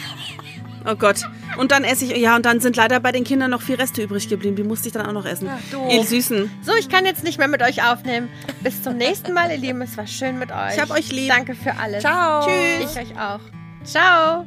Oh 0.86 0.96
Gott. 0.96 1.22
Und 1.58 1.72
dann 1.72 1.84
esse 1.84 2.06
ich, 2.06 2.18
ja, 2.18 2.36
und 2.36 2.46
dann 2.46 2.60
sind 2.60 2.76
leider 2.76 3.00
bei 3.00 3.12
den 3.12 3.24
Kindern 3.24 3.52
noch 3.52 3.62
vier 3.62 3.78
Reste 3.78 4.02
übrig 4.02 4.28
geblieben. 4.30 4.56
Die 4.56 4.64
musste 4.64 4.88
ich 4.88 4.94
dann 4.94 5.06
auch 5.06 5.14
noch 5.14 5.26
essen. 5.26 5.50
doof. 5.72 5.92
Ihr 5.92 6.04
Süßen. 6.04 6.50
So, 6.62 6.74
ich 6.76 6.90
kann 6.90 7.06
jetzt 7.06 7.24
nicht 7.24 7.38
mehr 7.38 7.48
mit 7.48 7.62
euch 7.62 7.84
aufnehmen. 7.84 8.30
Bis 8.62 8.82
zum 8.82 8.98
nächsten 8.98 9.34
Mal, 9.34 9.52
ihr 9.52 9.58
Lieben. 9.58 9.82
Es 9.82 9.98
war 9.98 10.08
schön 10.08 10.40
mit 10.40 10.52
euch. 10.52 10.76
Ich 10.76 10.80
hab 10.82 10.90
euch 10.92 11.12
lieb. 11.12 11.30
Danke 11.30 11.56
für 11.56 11.76
alles. 11.78 12.02
Ciao. 12.02 12.48
Tschüss. 12.48 12.96
Ich 12.96 13.02
euch 13.02 13.20
auch. 13.20 13.40
Ciao. 13.84 14.46